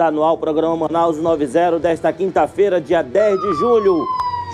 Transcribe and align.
Está 0.00 0.08
o 0.08 0.38
programa 0.38 0.74
Manaus 0.74 1.18
90 1.18 1.78
desta 1.78 2.10
quinta-feira, 2.10 2.80
dia 2.80 3.02
10 3.02 3.38
de 3.38 3.52
julho. 3.56 4.02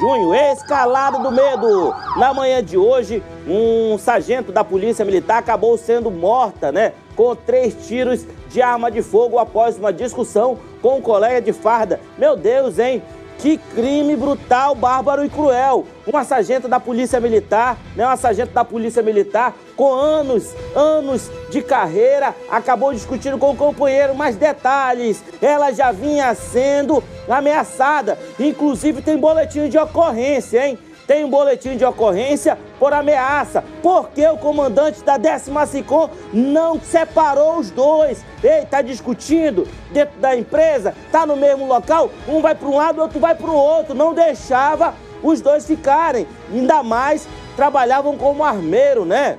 Junho, 0.00 0.34
escalado 0.34 1.22
do 1.22 1.30
medo. 1.30 1.94
Na 2.16 2.34
manhã 2.34 2.60
de 2.60 2.76
hoje, 2.76 3.22
um 3.46 3.96
sargento 3.96 4.50
da 4.50 4.64
Polícia 4.64 5.04
Militar 5.04 5.38
acabou 5.38 5.78
sendo 5.78 6.10
morta, 6.10 6.72
né? 6.72 6.94
Com 7.14 7.36
três 7.36 7.86
tiros 7.86 8.26
de 8.48 8.60
arma 8.60 8.90
de 8.90 9.02
fogo 9.02 9.38
após 9.38 9.78
uma 9.78 9.92
discussão 9.92 10.58
com 10.82 10.98
um 10.98 11.00
colega 11.00 11.40
de 11.40 11.52
farda. 11.52 12.00
Meu 12.18 12.36
Deus, 12.36 12.80
hein? 12.80 13.00
Que 13.38 13.58
crime 13.58 14.16
brutal, 14.16 14.74
bárbaro 14.74 15.24
e 15.24 15.28
cruel. 15.28 15.86
Uma 16.06 16.24
sargento 16.24 16.68
da 16.68 16.80
Polícia 16.80 17.20
Militar, 17.20 17.76
né, 17.94 18.06
uma 18.06 18.16
sargento 18.16 18.52
da 18.52 18.64
Polícia 18.64 19.02
Militar 19.02 19.54
com 19.76 19.92
anos, 19.92 20.54
anos 20.74 21.30
de 21.50 21.60
carreira, 21.60 22.34
acabou 22.48 22.94
discutindo 22.94 23.36
com 23.36 23.50
o 23.50 23.56
companheiro, 23.56 24.14
mas 24.14 24.36
detalhes, 24.36 25.22
ela 25.42 25.72
já 25.72 25.92
vinha 25.92 26.34
sendo 26.34 27.02
ameaçada. 27.28 28.18
Inclusive 28.38 29.02
tem 29.02 29.18
boletim 29.18 29.68
de 29.68 29.76
ocorrência, 29.76 30.66
hein? 30.66 30.78
Tem 31.06 31.24
um 31.24 31.30
boletim 31.30 31.76
de 31.76 31.84
ocorrência 31.84 32.58
por 32.78 32.92
ameaça, 32.92 33.62
porque 33.82 34.26
o 34.26 34.36
comandante 34.36 35.02
da 35.02 35.16
décima 35.16 35.66
SICOM 35.66 36.10
não 36.32 36.80
separou 36.80 37.58
os 37.58 37.70
dois. 37.70 38.24
Ei, 38.42 38.66
tá 38.66 38.82
discutindo 38.82 39.66
dentro 39.92 40.18
da 40.18 40.36
empresa, 40.36 40.94
tá 41.12 41.24
no 41.24 41.36
mesmo 41.36 41.66
local, 41.66 42.10
um 42.28 42.40
vai 42.40 42.54
para 42.54 42.68
um 42.68 42.76
lado, 42.76 43.00
outro 43.00 43.20
vai 43.20 43.34
para 43.34 43.50
o 43.50 43.54
outro, 43.54 43.94
não 43.94 44.12
deixava 44.12 44.94
os 45.22 45.40
dois 45.40 45.66
ficarem. 45.66 46.26
Ainda 46.52 46.82
mais 46.82 47.26
trabalhavam 47.56 48.16
como 48.16 48.44
armeiro, 48.44 49.04
né? 49.04 49.38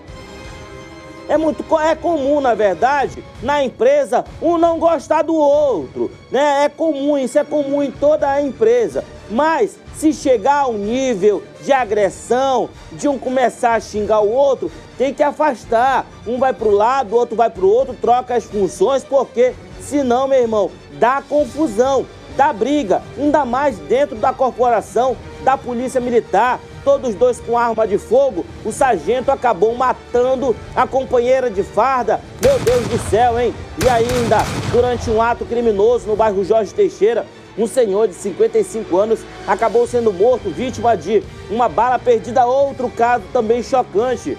É 1.30 1.38
muito 1.38 1.64
é 1.80 1.94
comum, 1.94 2.40
na 2.40 2.54
verdade, 2.54 3.24
na 3.44 3.64
empresa 3.64 4.24
um 4.42 4.58
não 4.58 4.80
gostar 4.80 5.24
do 5.24 5.36
outro, 5.36 6.10
né? 6.32 6.66
É 6.66 6.70
comum, 6.70 7.18
isso 7.18 7.38
é 7.38 7.44
comum 7.44 7.84
em 7.84 7.92
toda 7.92 8.30
a 8.30 8.42
empresa. 8.42 9.04
Mas 9.30 9.78
se 9.96 10.14
chegar 10.14 10.62
ao 10.62 10.74
nível 10.74 11.44
de 11.62 11.74
agressão, 11.74 12.70
de 12.94 13.08
um 13.08 13.18
começar 13.18 13.74
a 13.74 13.80
xingar 13.80 14.22
o 14.22 14.32
outro, 14.32 14.72
tem 14.98 15.14
que 15.14 15.22
afastar. 15.22 16.06
Um 16.26 16.40
vai 16.40 16.54
para 16.54 16.68
o 16.68 16.72
lado, 16.72 17.14
o 17.14 17.18
outro 17.18 17.36
vai 17.36 17.50
para 17.50 17.66
o 17.66 17.70
outro, 17.70 17.94
troca 17.94 18.36
as 18.36 18.46
funções, 18.46 19.04
porque 19.04 19.54
senão, 19.82 20.28
meu 20.28 20.40
irmão, 20.40 20.72
dá 20.94 21.22
confusão, 21.28 22.06
dá 22.38 22.54
briga, 22.54 23.02
ainda 23.18 23.44
mais 23.44 23.78
dentro 23.80 24.16
da 24.16 24.32
corporação 24.32 25.18
da 25.44 25.58
Polícia 25.58 26.00
Militar. 26.00 26.60
Todos 26.88 27.16
dois 27.16 27.42
com 27.42 27.58
arma 27.58 27.86
de 27.86 27.98
fogo, 27.98 28.46
o 28.64 28.72
sargento 28.72 29.30
acabou 29.30 29.76
matando 29.76 30.56
a 30.74 30.88
companheira 30.88 31.50
de 31.50 31.62
farda. 31.62 32.22
Meu 32.42 32.58
Deus 32.60 32.88
do 32.88 33.10
céu, 33.10 33.38
hein? 33.38 33.54
E 33.84 33.90
ainda, 33.90 34.38
durante 34.72 35.10
um 35.10 35.22
ato 35.22 35.44
criminoso 35.44 36.08
no 36.08 36.16
bairro 36.16 36.46
Jorge 36.46 36.74
Teixeira, 36.74 37.26
um 37.58 37.68
senhor 37.68 38.08
de 38.08 38.14
55 38.14 38.96
anos 38.96 39.20
acabou 39.46 39.86
sendo 39.86 40.14
morto 40.14 40.50
vítima 40.50 40.96
de 40.96 41.22
uma 41.52 41.68
bala 41.68 42.00
perdida. 42.00 42.46
Outro 42.46 42.90
caso 42.90 43.26
também 43.34 43.62
chocante. 43.62 44.38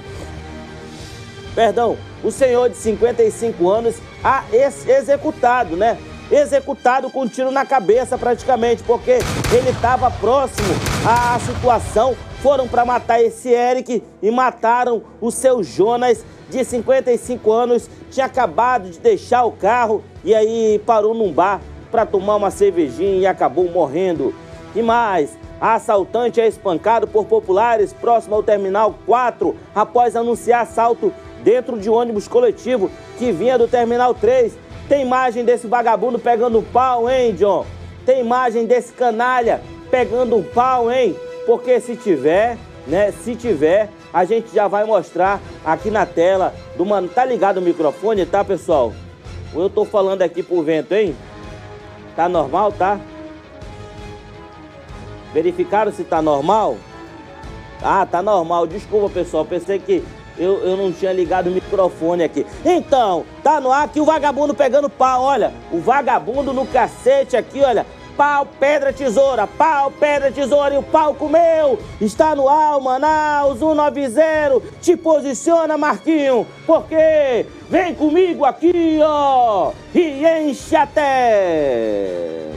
Perdão, 1.54 1.98
o 2.25 2.31
senhor 2.31 2.70
de 2.70 2.78
55 2.78 3.69
anos 3.69 3.97
a 4.25 4.42
ex 4.50 4.88
executado, 4.88 5.76
né? 5.76 5.98
Executado 6.31 7.10
com 7.10 7.25
um 7.25 7.28
tiro 7.28 7.50
na 7.50 7.66
cabeça 7.66 8.16
praticamente, 8.16 8.82
porque 8.84 9.19
ele 9.53 9.69
estava 9.69 10.10
próximo 10.10 10.69
à 11.06 11.38
situação. 11.41 12.16
Foram 12.43 12.69
para 12.69 12.84
matar 12.84 13.21
esse 13.21 13.49
Eric 13.49 14.03
e 14.22 14.31
mataram 14.31 15.03
o 15.21 15.31
seu 15.31 15.62
Jonas 15.62 16.25
de 16.49 16.65
55 16.65 17.50
anos. 17.50 17.91
Tinha 18.10 18.26
acabado 18.26 18.91
de 18.91 18.99
deixar 19.00 19.44
o 19.44 19.53
carro 19.53 20.04
e 20.22 20.34
aí 20.34 20.81
parou 20.87 21.15
num 21.15 21.32
bar 21.32 21.60
para 21.91 22.06
tomar 22.06 22.37
uma 22.37 22.50
cervejinha 22.50 23.19
e 23.19 23.26
acabou 23.26 23.69
morrendo. 23.69 24.32
E 24.72 24.82
mais, 24.82 25.37
assaltante 25.60 26.41
é 26.41 26.47
espancado 26.47 27.09
por 27.09 27.25
populares 27.25 27.93
próximo 27.93 28.37
ao 28.37 28.43
Terminal 28.43 28.94
4 29.05 29.56
após 29.75 30.15
anunciar 30.15 30.62
assalto 30.62 31.12
dentro 31.43 31.76
de 31.76 31.91
um 31.91 31.94
ônibus 31.94 32.28
coletivo 32.28 32.88
que 33.19 33.32
vinha 33.32 33.59
do 33.59 33.66
Terminal 33.66 34.15
3. 34.15 34.56
Tem 34.88 35.03
imagem 35.03 35.44
desse 35.44 35.66
vagabundo 35.66 36.20
pegando 36.20 36.62
pau, 36.72 37.10
hein, 37.10 37.34
John? 37.34 37.66
Tem 38.06 38.20
imagem 38.20 38.65
desse 38.65 38.93
canalha 38.93 39.60
pegando 39.91 40.41
pau, 40.55 40.91
hein? 40.91 41.16
Porque 41.48 41.81
se 41.81 41.97
tiver, 41.97 42.59
né, 42.86 43.10
se 43.10 43.34
tiver, 43.34 43.88
a 44.12 44.22
gente 44.26 44.54
já 44.54 44.69
vai 44.69 44.84
mostrar 44.84 45.41
aqui 45.64 45.91
na 45.91 46.04
tela 46.04 46.54
do 46.76 46.84
mano. 46.84 47.09
Tá 47.09 47.25
ligado 47.25 47.56
o 47.56 47.62
microfone, 47.62 48.26
tá, 48.26 48.44
pessoal? 48.44 48.92
Eu 49.54 49.70
tô 49.70 49.87
falando 49.87 50.20
aqui 50.20 50.42
por 50.42 50.62
vento, 50.62 50.92
hein? 50.92 51.16
Tá 52.14 52.28
normal, 52.28 52.70
tá? 52.72 53.00
Verificaram 55.32 55.91
se 55.91 56.04
tá 56.04 56.20
normal? 56.20 56.76
Ah, 57.82 58.04
tá 58.04 58.20
normal. 58.20 58.66
Desculpa, 58.66 59.08
pessoal. 59.08 59.47
Pensei 59.47 59.78
que 59.78 60.04
eu, 60.37 60.58
eu 60.58 60.76
não 60.76 60.92
tinha 60.92 61.14
ligado 61.14 61.47
o 61.47 61.50
microfone 61.50 62.25
aqui. 62.25 62.44
Então, 62.62 63.25
tá 63.42 63.58
no 63.58 63.72
ar 63.72 63.84
aqui 63.84 64.03
o 64.03 64.04
vagabundo 64.04 64.54
pegando 64.54 64.91
pau. 64.91 65.22
Olha, 65.22 65.54
o 65.72 65.78
vagabundo 65.78 66.53
no 66.53 66.66
cacete 66.66 67.38
aqui, 67.38 67.62
olha 67.62 67.87
pau, 68.19 68.49
pedra, 68.59 68.93
tesoura, 68.93 69.47
pau, 69.47 69.93
pedra, 69.93 70.33
tesoura 70.33 70.75
e 70.75 70.79
o 70.79 70.83
pau 70.83 71.15
comeu. 71.15 71.79
Está 72.01 72.34
no 72.34 72.49
ar, 72.49 72.81
Manaus 72.81 73.61
190. 73.61 74.61
Te 74.83 74.97
posiciona, 74.97 75.79
Marquinho, 75.79 76.45
porque 76.67 77.47
vem 77.71 77.95
comigo 77.95 78.45
aqui, 78.45 78.99
ó, 79.01 79.71
e 79.95 80.27
enche 80.27 80.75
até. 80.75 82.49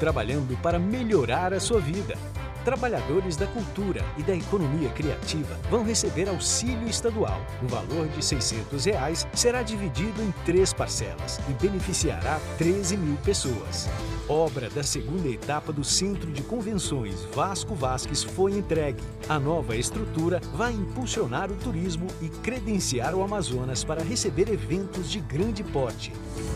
Trabalhando 0.00 0.56
para 0.62 0.78
melhorar 0.78 1.52
a 1.52 1.60
sua 1.60 1.78
vida. 1.78 2.16
Trabalhadores 2.64 3.36
da 3.36 3.46
cultura 3.46 4.04
e 4.18 4.22
da 4.22 4.34
economia 4.34 4.90
criativa 4.90 5.58
vão 5.70 5.82
receber 5.82 6.28
auxílio 6.28 6.86
estadual. 6.86 7.40
O 7.62 7.66
valor 7.66 8.06
de 8.08 8.22
600 8.22 8.84
reais 8.84 9.26
será 9.32 9.62
dividido 9.62 10.22
em 10.22 10.30
três 10.44 10.72
parcelas 10.72 11.40
e 11.48 11.52
beneficiará 11.54 12.38
13 12.58 12.98
mil 12.98 13.16
pessoas. 13.24 13.88
Obra 14.28 14.68
da 14.68 14.82
segunda 14.82 15.28
etapa 15.28 15.72
do 15.72 15.82
Centro 15.82 16.30
de 16.30 16.42
Convenções 16.42 17.24
Vasco 17.34 17.74
Vasques 17.74 18.22
foi 18.22 18.52
entregue. 18.52 19.02
A 19.26 19.38
nova 19.38 19.74
estrutura 19.74 20.40
vai 20.54 20.72
impulsionar 20.72 21.50
o 21.50 21.56
turismo 21.56 22.08
e 22.20 22.28
credenciar 22.28 23.14
o 23.14 23.22
Amazonas 23.22 23.82
para 23.82 24.04
receber 24.04 24.52
eventos 24.52 25.10
de 25.10 25.18
grande 25.20 25.64
porte. 25.64 26.12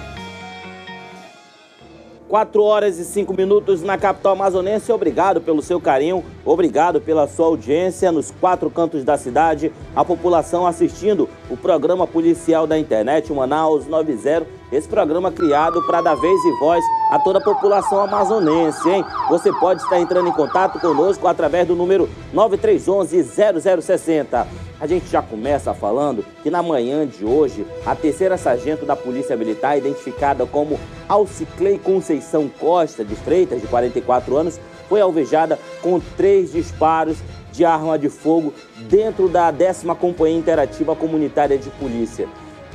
4 2.29 2.63
horas 2.63 2.99
e 2.99 3.05
5 3.05 3.33
minutos 3.35 3.83
na 3.83 3.97
capital 3.97 4.33
amazonense. 4.33 4.93
Obrigado 4.93 5.41
pelo 5.41 5.63
seu 5.63 5.81
carinho, 5.81 6.23
obrigado 6.45 7.01
pela 7.01 7.27
sua 7.27 7.47
audiência 7.47 8.13
nos 8.13 8.31
quatro 8.31 8.69
cantos 8.71 9.03
da 9.03 9.17
cidade. 9.17 9.73
A 9.97 10.05
população 10.05 10.67
assistindo 10.67 11.29
o 11.49 11.57
programa 11.57 12.07
policial 12.07 12.67
da 12.67 12.79
internet, 12.79 13.33
Manaus 13.33 13.87
90. 13.87 14.58
Esse 14.71 14.87
programa 14.87 15.33
criado 15.33 15.83
para 15.87 16.03
dar 16.03 16.15
vez 16.15 16.45
e 16.45 16.53
voz 16.59 16.85
a 17.11 17.19
toda 17.19 17.39
a 17.39 17.43
população 17.43 18.01
amazonense, 18.03 18.87
hein? 18.87 19.03
Você 19.31 19.51
pode 19.51 19.81
estar 19.81 19.99
entrando 19.99 20.29
em 20.29 20.33
contato 20.33 20.79
conosco 20.79 21.27
através 21.27 21.67
do 21.67 21.75
número 21.75 22.07
9311 22.35 23.81
0060. 23.83 24.47
A 24.79 24.87
gente 24.87 25.09
já 25.09 25.23
começa 25.23 25.73
falando 25.73 26.23
que 26.43 26.51
na 26.51 26.63
manhã 26.63 27.07
de 27.07 27.25
hoje, 27.25 27.67
a 27.87 27.97
terceira 27.97 28.37
sargento 28.37 28.85
da 28.85 28.95
Polícia 28.95 29.35
Militar, 29.39 29.79
identificada 29.79 30.45
como 30.45 30.79
Alciclei 31.09 31.79
Conceição 31.79 32.47
Costa 32.61 33.03
de 33.03 33.17
Freitas, 33.17 33.63
de 33.63 33.67
44 33.69 34.37
anos, 34.37 34.61
foi 34.87 35.01
alvejada 35.01 35.59
com 35.81 35.99
três 35.99 36.53
disparos 36.53 37.17
de 37.51 37.65
arma 37.65 37.99
de 37.99 38.11
fogo 38.11 38.53
dentro 38.89 39.31
da 39.31 39.51
décima 39.51 39.95
Companhia 39.95 40.39
Interativa 40.39 40.95
Comunitária 40.95 41.57
de 41.57 41.71
Polícia 41.71 42.29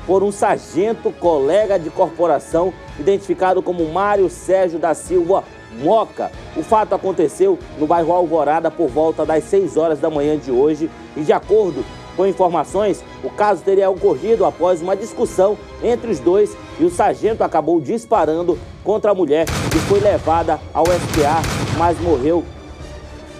por 0.05 0.23
um 0.23 0.31
sargento 0.31 1.11
colega 1.11 1.79
de 1.79 1.89
corporação 1.89 2.73
identificado 2.99 3.61
como 3.61 3.85
Mário 3.91 4.29
Sérgio 4.29 4.79
da 4.79 4.93
Silva 4.93 5.43
Moca. 5.81 6.31
O 6.55 6.63
fato 6.63 6.93
aconteceu 6.93 7.57
no 7.77 7.87
bairro 7.87 8.11
Alvorada 8.11 8.69
por 8.69 8.89
volta 8.89 9.25
das 9.25 9.43
6 9.45 9.77
horas 9.77 9.99
da 9.99 10.09
manhã 10.09 10.37
de 10.37 10.51
hoje 10.51 10.89
e, 11.15 11.21
de 11.21 11.33
acordo 11.33 11.83
com 12.15 12.27
informações, 12.27 13.03
o 13.23 13.29
caso 13.29 13.63
teria 13.63 13.89
ocorrido 13.89 14.45
após 14.45 14.81
uma 14.81 14.95
discussão 14.95 15.57
entre 15.81 16.11
os 16.11 16.19
dois 16.19 16.55
e 16.79 16.85
o 16.85 16.89
sargento 16.89 17.43
acabou 17.43 17.81
disparando 17.81 18.57
contra 18.83 19.11
a 19.11 19.15
mulher 19.15 19.47
e 19.75 19.79
foi 19.87 19.99
levada 19.99 20.59
ao 20.73 20.85
SPA, 20.85 21.41
mas 21.77 21.99
morreu 21.99 22.43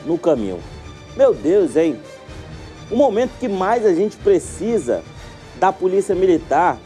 no 0.05 0.17
caminho. 0.17 0.59
Meu 1.15 1.33
Deus, 1.33 1.75
hein? 1.75 1.99
O 2.89 2.95
momento 2.95 3.31
que 3.39 3.47
mais 3.47 3.85
a 3.85 3.93
gente 3.93 4.17
precisa 4.17 5.03
da 5.63 5.71
polícia 5.71 6.13
militar, 6.13 6.77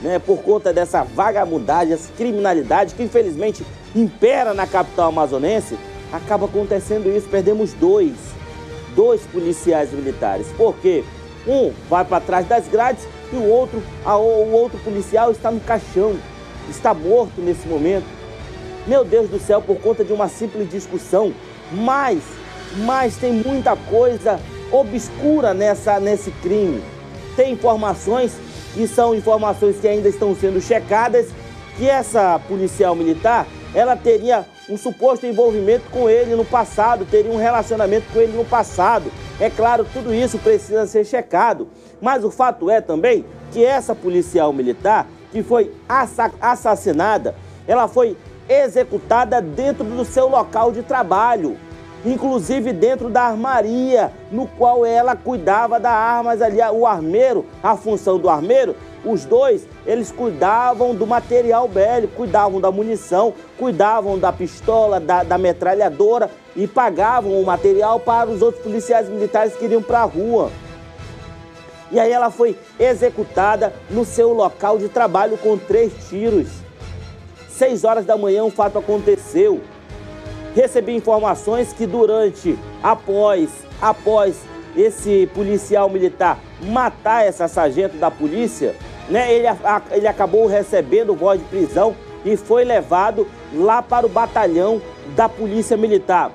né, 0.00 0.20
por 0.20 0.38
conta 0.38 0.72
dessa 0.72 1.02
vagabundagem, 1.02 1.94
essa 1.94 2.12
criminalidade 2.12 2.94
que 2.94 3.02
infelizmente 3.02 3.66
impera 3.92 4.54
na 4.54 4.68
capital 4.68 5.08
amazonense, 5.08 5.76
acaba 6.12 6.46
acontecendo 6.46 7.10
isso. 7.10 7.26
Perdemos 7.28 7.72
dois, 7.72 8.14
dois 8.94 9.22
policiais 9.22 9.92
militares. 9.92 10.46
Por 10.56 10.76
quê? 10.76 11.02
Um 11.44 11.72
vai 11.88 12.04
para 12.04 12.20
trás 12.20 12.46
das 12.46 12.68
grades 12.68 13.04
e 13.32 13.36
o 13.36 13.48
outro, 13.48 13.82
a, 14.04 14.16
o 14.16 14.52
outro 14.52 14.78
policial 14.78 15.32
está 15.32 15.50
no 15.50 15.58
caixão, 15.58 16.14
está 16.68 16.94
morto 16.94 17.40
nesse 17.40 17.66
momento. 17.66 18.06
Meu 18.86 19.04
Deus 19.04 19.28
do 19.28 19.40
céu, 19.40 19.60
por 19.60 19.80
conta 19.80 20.04
de 20.04 20.12
uma 20.12 20.28
simples 20.28 20.70
discussão. 20.70 21.34
Mas, 21.72 22.22
mas 22.76 23.16
tem 23.16 23.32
muita 23.32 23.74
coisa 23.74 24.38
obscura 24.70 25.52
nessa, 25.52 25.98
nesse 25.98 26.30
crime. 26.30 26.80
Tem 27.36 27.52
informações 27.52 28.32
que 28.74 28.86
são 28.86 29.14
informações 29.14 29.78
que 29.78 29.88
ainda 29.88 30.08
estão 30.08 30.34
sendo 30.34 30.60
checadas, 30.60 31.28
que 31.76 31.88
essa 31.88 32.38
policial 32.48 32.94
militar, 32.94 33.46
ela 33.74 33.96
teria 33.96 34.46
um 34.68 34.76
suposto 34.76 35.26
envolvimento 35.26 35.90
com 35.90 36.08
ele 36.08 36.34
no 36.34 36.44
passado, 36.44 37.04
teria 37.04 37.32
um 37.32 37.36
relacionamento 37.36 38.06
com 38.12 38.20
ele 38.20 38.36
no 38.36 38.44
passado. 38.44 39.10
É 39.40 39.50
claro, 39.50 39.86
tudo 39.92 40.14
isso 40.14 40.38
precisa 40.38 40.86
ser 40.86 41.04
checado. 41.04 41.68
Mas 42.00 42.24
o 42.24 42.30
fato 42.30 42.70
é 42.70 42.80
também 42.80 43.24
que 43.50 43.64
essa 43.64 43.94
policial 43.94 44.52
militar, 44.52 45.08
que 45.32 45.42
foi 45.42 45.72
assassinada, 46.40 47.34
ela 47.66 47.88
foi 47.88 48.16
executada 48.48 49.40
dentro 49.40 49.84
do 49.84 50.04
seu 50.04 50.28
local 50.28 50.72
de 50.72 50.82
trabalho, 50.82 51.56
inclusive 52.04 52.72
dentro 52.72 53.08
da 53.10 53.22
armaria, 53.22 54.12
no 54.30 54.46
qual 54.46 54.84
ela 54.86 55.14
cuidava 55.14 55.78
da 55.78 55.90
armas 55.90 56.40
ali, 56.40 56.58
o 56.72 56.86
armeiro, 56.86 57.44
a 57.62 57.76
função 57.76 58.18
do 58.18 58.28
armeiro, 58.28 58.74
os 59.04 59.24
dois, 59.24 59.66
eles 59.86 60.12
cuidavam 60.12 60.94
do 60.94 61.06
material 61.06 61.66
bélico, 61.66 62.14
cuidavam 62.14 62.60
da 62.60 62.70
munição, 62.70 63.32
cuidavam 63.58 64.18
da 64.18 64.32
pistola, 64.32 65.00
da, 65.00 65.22
da 65.22 65.38
metralhadora 65.38 66.30
e 66.54 66.66
pagavam 66.66 67.40
o 67.40 67.44
material 67.44 67.98
para 67.98 68.28
os 68.28 68.42
outros 68.42 68.62
policiais 68.62 69.08
militares 69.08 69.54
que 69.56 69.64
iriam 69.64 69.82
para 69.82 70.00
a 70.00 70.04
rua. 70.04 70.50
E 71.90 71.98
aí 71.98 72.12
ela 72.12 72.30
foi 72.30 72.56
executada 72.78 73.72
no 73.90 74.04
seu 74.04 74.32
local 74.32 74.78
de 74.78 74.88
trabalho 74.88 75.36
com 75.38 75.58
três 75.58 75.92
tiros. 76.08 76.48
Seis 77.48 77.84
horas 77.84 78.04
da 78.04 78.16
manhã 78.16 78.44
o 78.44 78.50
fato 78.50 78.78
aconteceu. 78.78 79.60
Recebi 80.54 80.94
informações 80.94 81.72
que 81.72 81.86
durante, 81.86 82.58
após, 82.82 83.50
após 83.80 84.36
esse 84.76 85.28
policial 85.34 85.88
militar 85.88 86.38
matar 86.62 87.24
essa 87.24 87.48
sargento 87.48 87.96
da 87.96 88.10
polícia, 88.10 88.74
né, 89.08 89.32
ele, 89.32 89.46
a, 89.46 89.82
ele 89.90 90.06
acabou 90.06 90.46
recebendo 90.46 91.14
voz 91.14 91.40
de 91.40 91.46
prisão 91.46 91.94
e 92.24 92.36
foi 92.36 92.64
levado 92.64 93.26
lá 93.52 93.82
para 93.82 94.06
o 94.06 94.08
batalhão 94.08 94.80
da 95.16 95.28
Polícia 95.28 95.76
Militar. 95.76 96.32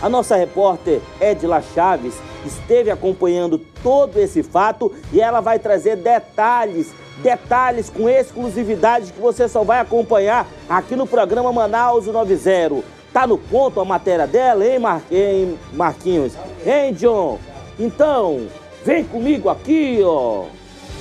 A 0.00 0.08
nossa 0.08 0.36
repórter 0.36 1.00
Edila 1.20 1.62
Chaves 1.74 2.14
esteve 2.44 2.90
acompanhando 2.90 3.58
todo 3.82 4.18
esse 4.18 4.42
fato 4.42 4.92
e 5.12 5.20
ela 5.20 5.40
vai 5.40 5.58
trazer 5.58 5.96
detalhes, 5.96 6.92
detalhes 7.22 7.88
com 7.88 8.08
exclusividade 8.08 9.12
que 9.12 9.20
você 9.20 9.48
só 9.48 9.64
vai 9.64 9.80
acompanhar 9.80 10.46
aqui 10.68 10.94
no 10.94 11.06
programa 11.06 11.52
Manaus 11.52 12.06
90. 12.06 12.93
Tá 13.14 13.26
no 13.26 13.38
ponto 13.38 13.80
a 13.80 13.84
matéria 13.84 14.26
dela, 14.26 14.66
hein, 14.66 14.78
Mar... 14.78 15.00
hein 15.10 15.58
Marquinhos? 15.72 16.34
Hein, 16.66 16.92
John? 16.92 17.38
Então, 17.78 18.46
vem 18.84 19.04
comigo 19.04 19.48
aqui, 19.48 20.00
ó 20.04 20.44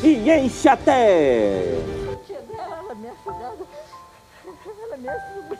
e 0.04 0.30
enche 0.30 0.68
até. 0.68 1.63
Ela 2.57 2.95
me 2.95 3.07
ela 3.07 4.98
me 4.98 5.04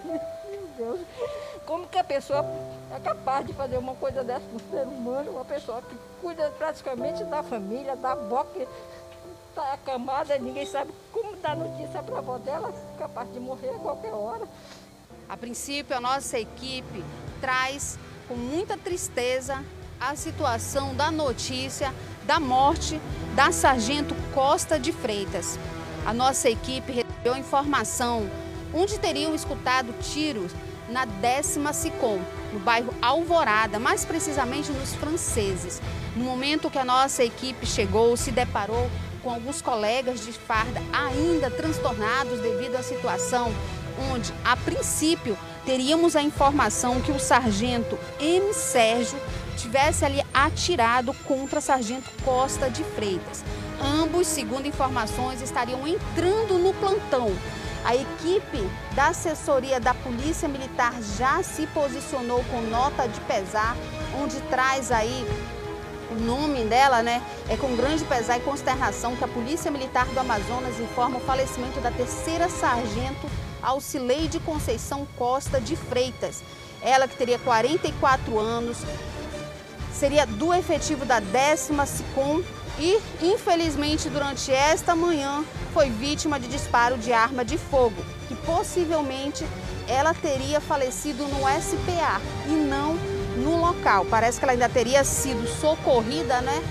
meu 0.04 0.68
Deus. 0.78 1.00
Como 1.66 1.88
que 1.88 1.98
a 1.98 2.04
pessoa 2.04 2.46
é 2.94 3.00
capaz 3.00 3.48
de 3.48 3.54
fazer 3.54 3.78
uma 3.78 3.96
coisa 3.96 4.24
dessa 4.24 4.42
com 4.42 4.58
um 4.58 4.72
ser 4.72 4.86
humano, 4.86 5.32
uma 5.32 5.46
pessoa 5.46 5.82
que 5.82 5.96
cuida 6.22 6.52
praticamente 6.58 7.24
da 7.24 7.42
família, 7.42 7.96
da 7.96 8.12
avó 8.12 8.44
que 8.44 8.68
está 9.50 9.74
acamada, 9.74 10.38
ninguém 10.40 10.66
sabe 10.66 10.92
como 11.12 11.36
dar 11.38 11.56
notícia 11.56 12.04
para 12.04 12.16
a 12.16 12.20
avó 12.20 12.38
dela, 12.38 12.74
capaz 12.98 13.32
de 13.32 13.39
morrer 13.39 13.70
a 13.70 13.80
qualquer 13.80 14.13
hora. 14.13 14.46
A 15.30 15.38
princípio, 15.38 15.96
a 15.96 16.01
nossa 16.01 16.38
equipe 16.38 17.03
traz 17.39 17.98
com 18.27 18.36
muita 18.36 18.77
tristeza 18.77 19.63
a 20.00 20.15
situação 20.15 20.94
da 20.96 21.10
notícia 21.10 21.94
da 22.25 22.39
morte 22.39 23.00
da 23.36 23.51
Sargento 23.51 24.13
Costa 24.34 24.80
de 24.80 24.92
Freitas. 24.92 25.58
A 26.06 26.13
nossa 26.13 26.50
equipe 26.50 26.92
recebeu 26.92 27.38
informação 27.38 28.30
onde 28.74 29.00
teriam 29.00 29.34
escutado 29.34 29.94
tiros 30.01 30.51
na 30.89 31.06
décima 31.06 31.72
Sicom, 31.72 32.20
no 32.51 32.60
bairro 32.60 32.94
Alvorada, 33.01 33.80
mais 33.80 34.03
precisamente 34.03 34.72
nos 34.72 34.94
franceses. 34.94 35.82
No 36.15 36.25
momento 36.25 36.70
que 36.70 36.77
a 36.77 36.86
nossa 36.86 37.24
equipe 37.24 37.65
chegou, 37.65 38.18
se 38.18 38.32
deparou 38.32 38.89
com 39.24 39.30
alguns 39.30 39.62
colegas 39.62 40.25
de 40.25 40.34
farda 40.34 40.82
ainda 40.92 41.50
transtornados 41.50 42.42
devido 42.42 42.75
à 42.75 42.84
situação, 42.84 43.53
onde, 44.12 44.34
a 44.44 44.56
princípio, 44.56 45.38
teríamos 45.66 46.16
a 46.16 46.22
informação 46.22 47.02
que 47.02 47.12
o 47.12 47.20
sargento 47.20 47.98
M. 48.20 48.54
Sérgio 48.54 49.20
tivesse 49.58 50.04
ali 50.04 50.22
atirado 50.34 51.14
contra 51.26 51.62
Sargento 51.62 52.10
Costa 52.24 52.70
de 52.70 52.84
Freitas. 52.84 53.44
Ambos, 53.82 54.28
segundo 54.28 54.68
informações, 54.68 55.42
estariam 55.42 55.88
entrando 55.88 56.58
no 56.58 56.74
plantão. 56.74 57.32
A 57.84 57.96
equipe 57.96 58.66
da 58.96 59.08
assessoria 59.08 59.80
da 59.80 59.94
Polícia 59.94 60.48
Militar 60.48 60.94
já 61.18 61.44
se 61.44 61.68
posicionou 61.68 62.44
com 62.46 62.62
nota 62.62 63.08
de 63.08 63.20
pesar, 63.22 63.76
onde 64.22 64.40
traz 64.42 64.90
aí 64.90 65.26
o 66.12 66.16
nome 66.16 66.64
dela, 66.64 67.04
né? 67.04 67.22
É 67.50 67.58
com 67.58 67.76
grande 67.76 68.06
pesar 68.06 68.38
e 68.38 68.42
consternação 68.42 69.16
que 69.16 69.24
a 69.24 69.28
Polícia 69.28 69.70
Militar 69.70 70.06
do 70.08 70.20
Amazonas 70.20 70.80
informa 70.80 71.18
o 71.18 71.22
falecimento 71.22 71.82
da 71.82 71.92
terceira 71.92 72.48
sargento 72.48 73.30
Alcileide 73.63 74.39
Conceição 74.39 75.08
Costa 75.17 75.60
de 75.60 75.75
Freitas. 75.75 76.43
Ela 76.82 77.08
que 77.08 77.15
teria 77.15 77.39
44 77.39 78.38
anos, 78.38 78.77
seria 79.93 80.25
do 80.25 80.53
efetivo 80.53 81.05
da 81.05 81.20
décima 81.20 81.86
SICOM 81.86 82.43
e, 82.77 83.00
infelizmente, 83.22 84.10
durante 84.10 84.51
esta 84.51 84.96
manhã 84.96 85.43
foi 85.74 85.89
vítima 85.89 86.39
de 86.39 86.48
disparo 86.48 86.98
de 86.98 87.13
arma 87.13 87.46
de 87.46 87.58
fogo, 87.58 88.03
que 88.27 88.36
possivelmente 88.36 89.46
ela 89.88 90.13
teria 90.13 90.60
falecido 90.60 91.25
no 91.27 91.39
SPA 91.62 92.22
e 92.48 92.51
não 92.51 92.96
no 93.38 93.60
local. 93.60 94.05
Parece 94.05 94.39
que 94.39 94.46
ela 94.46 94.53
ainda 94.53 94.70
teria 94.70 95.03
sido 95.03 95.48
socorrida, 95.48 96.41
né? 96.41 96.62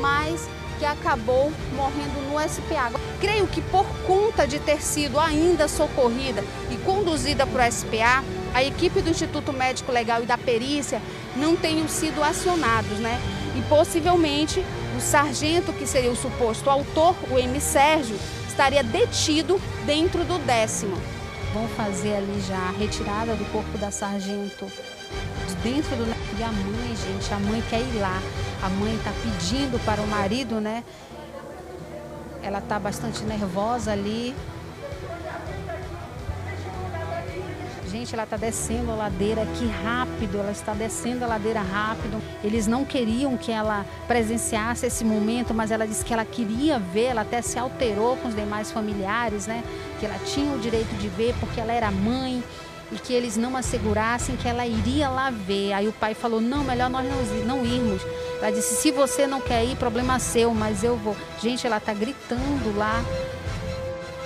Mas 0.00 0.48
que 0.82 0.86
acabou 0.86 1.52
morrendo 1.76 2.20
no 2.28 2.40
SPA. 2.40 2.90
Creio 3.20 3.46
que 3.46 3.62
por 3.62 3.86
conta 4.04 4.48
de 4.48 4.58
ter 4.58 4.82
sido 4.82 5.20
ainda 5.20 5.68
socorrida 5.68 6.42
e 6.72 6.76
conduzida 6.78 7.46
para 7.46 7.68
o 7.68 7.72
SPA, 7.72 8.24
a 8.52 8.64
equipe 8.64 9.00
do 9.00 9.08
Instituto 9.08 9.52
Médico 9.52 9.92
Legal 9.92 10.24
e 10.24 10.26
da 10.26 10.36
perícia 10.36 11.00
não 11.36 11.54
tenham 11.54 11.86
sido 11.86 12.20
acionados, 12.20 12.98
né? 12.98 13.20
E 13.56 13.62
possivelmente 13.68 14.64
o 14.96 15.00
sargento, 15.00 15.72
que 15.72 15.86
seria 15.86 16.10
o 16.10 16.16
suposto 16.16 16.68
autor, 16.68 17.14
o 17.30 17.38
M. 17.38 17.60
Sérgio, 17.60 18.18
estaria 18.48 18.82
detido 18.82 19.62
dentro 19.86 20.24
do 20.24 20.36
décimo. 20.44 20.96
Vão 21.54 21.68
fazer 21.68 22.16
ali 22.16 22.42
já 22.48 22.58
a 22.58 22.72
retirada 22.72 23.36
do 23.36 23.44
corpo 23.52 23.78
da 23.78 23.92
sargento 23.92 24.66
dentro 25.62 25.96
do. 25.96 26.04
E 26.38 26.42
a 26.42 26.52
mãe, 26.52 26.96
gente, 26.96 27.32
a 27.32 27.38
mãe 27.38 27.62
quer 27.68 27.80
ir 27.80 28.00
lá. 28.00 28.20
A 28.62 28.68
mãe 28.68 28.94
está 28.94 29.12
pedindo 29.22 29.78
para 29.84 30.00
o 30.00 30.06
marido, 30.06 30.60
né? 30.60 30.84
Ela 32.42 32.58
está 32.58 32.78
bastante 32.78 33.22
nervosa 33.22 33.92
ali, 33.92 34.34
Gente, 37.92 38.14
ela 38.14 38.24
está 38.24 38.38
descendo 38.38 38.90
a 38.90 38.94
ladeira 38.94 39.44
que 39.44 39.66
rápido, 39.66 40.38
ela 40.38 40.50
está 40.50 40.72
descendo 40.72 41.26
a 41.26 41.28
ladeira 41.28 41.60
rápido. 41.60 42.22
Eles 42.42 42.66
não 42.66 42.86
queriam 42.86 43.36
que 43.36 43.52
ela 43.52 43.84
presenciasse 44.08 44.86
esse 44.86 45.04
momento, 45.04 45.52
mas 45.52 45.70
ela 45.70 45.86
disse 45.86 46.02
que 46.02 46.10
ela 46.10 46.24
queria 46.24 46.78
ver, 46.78 47.08
ela 47.08 47.20
até 47.20 47.42
se 47.42 47.58
alterou 47.58 48.16
com 48.16 48.28
os 48.28 48.34
demais 48.34 48.72
familiares, 48.72 49.46
né? 49.46 49.62
Que 50.00 50.06
ela 50.06 50.18
tinha 50.24 50.54
o 50.54 50.58
direito 50.58 50.88
de 50.96 51.06
ver 51.08 51.34
porque 51.38 51.60
ela 51.60 51.70
era 51.70 51.90
mãe 51.90 52.42
e 52.92 52.96
que 52.96 53.12
eles 53.12 53.36
não 53.36 53.56
assegurassem 53.56 54.36
que 54.36 54.46
ela 54.46 54.66
iria 54.66 55.08
lá 55.08 55.30
ver. 55.30 55.72
Aí 55.72 55.88
o 55.88 55.92
pai 55.92 56.14
falou: 56.14 56.40
não, 56.40 56.62
melhor 56.62 56.90
nós 56.90 57.06
não 57.46 57.64
irmos. 57.64 58.02
Ela 58.40 58.52
disse: 58.52 58.76
se 58.76 58.90
você 58.90 59.26
não 59.26 59.40
quer 59.40 59.64
ir, 59.64 59.76
problema 59.76 60.18
seu, 60.18 60.52
mas 60.52 60.84
eu 60.84 60.96
vou. 60.96 61.16
Gente, 61.40 61.66
ela 61.66 61.78
está 61.78 61.94
gritando 61.94 62.76
lá. 62.76 63.02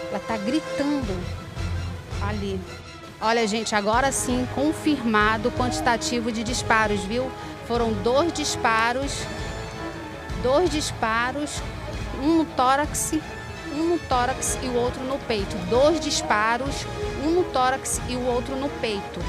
Ela 0.08 0.18
está 0.18 0.36
gritando 0.36 1.16
ali. 2.20 2.60
Olha, 3.20 3.46
gente, 3.46 3.74
agora 3.74 4.12
sim 4.12 4.46
confirmado 4.54 5.48
o 5.48 5.52
quantitativo 5.52 6.30
de 6.30 6.42
disparos, 6.42 7.00
viu? 7.04 7.30
Foram 7.66 7.92
dois 7.92 8.32
disparos, 8.32 9.22
dois 10.42 10.68
disparos, 10.70 11.62
um 12.22 12.38
no 12.38 12.44
tórax 12.44 13.14
um 13.74 13.90
no 13.90 13.98
tórax 13.98 14.58
e 14.62 14.66
o 14.66 14.74
outro 14.74 15.02
no 15.02 15.18
peito. 15.20 15.56
Dois 15.68 16.00
disparos, 16.00 16.86
um 17.24 17.30
no 17.30 17.44
tórax 17.44 18.00
e 18.08 18.16
o 18.16 18.26
outro 18.26 18.56
no 18.56 18.68
peito. 18.80 19.20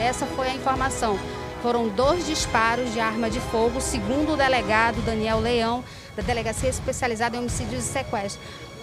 Essa 0.00 0.26
foi 0.26 0.48
a 0.48 0.54
informação. 0.54 1.18
Foram 1.62 1.88
dois 1.88 2.26
disparos 2.26 2.92
de 2.92 3.00
arma 3.00 3.30
de 3.30 3.40
fogo, 3.40 3.80
segundo 3.80 4.34
o 4.34 4.36
delegado 4.36 5.00
Daniel 5.02 5.40
Leão, 5.40 5.82
da 6.14 6.22
Delegacia 6.22 6.68
Especializada 6.68 7.36
em 7.36 7.40
Homicídios 7.40 7.84
e 7.84 7.88
Sequestros. 7.88 8.38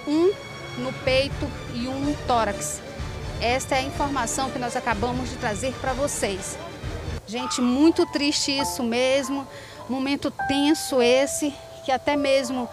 Um 0.07 0.31
no 0.77 0.91
peito 1.03 1.47
e 1.75 1.87
um 1.87 1.99
no 1.99 2.15
tórax. 2.25 2.81
Esta 3.39 3.75
é 3.75 3.79
a 3.79 3.83
informação 3.83 4.49
que 4.49 4.59
nós 4.59 4.75
acabamos 4.75 5.29
de 5.29 5.35
trazer 5.35 5.73
para 5.81 5.93
vocês. 5.93 6.57
Gente, 7.27 7.61
muito 7.61 8.05
triste 8.05 8.51
isso 8.51 8.83
mesmo. 8.83 9.47
Momento 9.89 10.31
tenso 10.47 11.01
esse, 11.01 11.53
que 11.85 11.91
até 11.91 12.15
mesmo 12.15 12.69